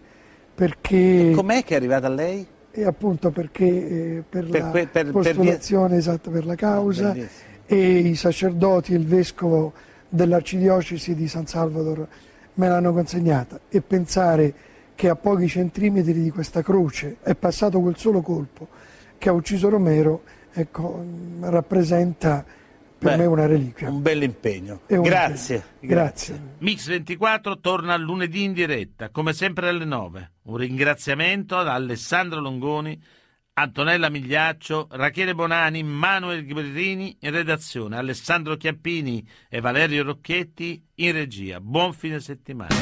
perché 0.54 1.32
Com'è 1.34 1.64
che 1.64 1.74
è 1.74 1.76
arrivata 1.76 2.06
a 2.06 2.10
lei? 2.10 2.46
e 2.70 2.84
appunto 2.84 3.30
perché 3.30 3.64
eh, 3.64 4.22
per, 4.28 4.46
Per 4.48 4.60
la 4.60 4.70
que- 4.70 4.86
per- 4.88 5.04
per 5.04 5.12
postulazione 5.12 5.96
esatta 5.96 6.30
per 6.30 6.44
la 6.44 6.54
causa 6.56 7.10
Bellissimo. 7.12 7.48
e 7.66 7.96
i 7.98 8.14
sacerdoti 8.16 8.92
e 8.92 8.96
il 8.96 9.06
vescovo 9.06 9.72
dell'arcidiocesi 10.08 11.14
di 11.14 11.28
San 11.28 11.46
Salvador 11.46 12.06
me 12.54 12.68
l'hanno 12.68 12.92
consegnata 12.92 13.60
e 13.68 13.80
pensare 13.80 14.54
che 14.94 15.08
a 15.08 15.16
pochi 15.16 15.48
centimetri 15.48 16.12
di 16.14 16.30
questa 16.30 16.62
croce 16.62 17.16
è 17.22 17.34
passato 17.34 17.80
quel 17.80 17.96
solo 17.96 18.20
colpo 18.22 18.68
che 19.18 19.28
ha 19.28 19.32
ucciso 19.32 19.68
Romero 19.68 20.22
ecco, 20.52 21.04
rappresenta 21.40 22.44
per 23.04 23.16
Beh, 23.16 23.22
me 23.22 23.26
una 23.26 23.46
reliquia. 23.46 23.90
Un 23.90 24.00
bell'impegno. 24.00 24.80
È 24.86 24.96
un 24.96 25.02
Grazie. 25.02 25.56
impegno. 25.56 25.92
Grazie. 25.94 26.40
Mix 26.58 26.88
24 26.88 27.60
torna 27.60 27.96
lunedì 27.96 28.44
in 28.44 28.54
diretta, 28.54 29.10
come 29.10 29.34
sempre 29.34 29.68
alle 29.68 29.84
9. 29.84 30.32
Un 30.44 30.56
ringraziamento 30.56 31.58
ad 31.58 31.68
Alessandro 31.68 32.40
Longoni, 32.40 32.98
Antonella 33.54 34.08
Migliaccio, 34.08 34.88
Rachele 34.90 35.34
Bonani, 35.34 35.82
Manuel 35.82 36.46
Guerrini 36.46 37.14
in 37.20 37.30
redazione, 37.30 37.96
Alessandro 37.96 38.56
Chiappini 38.56 39.26
e 39.50 39.60
Valerio 39.60 40.02
Rocchetti 40.02 40.82
in 40.96 41.12
regia. 41.12 41.60
Buon 41.60 41.92
fine 41.92 42.20
settimana. 42.20 42.74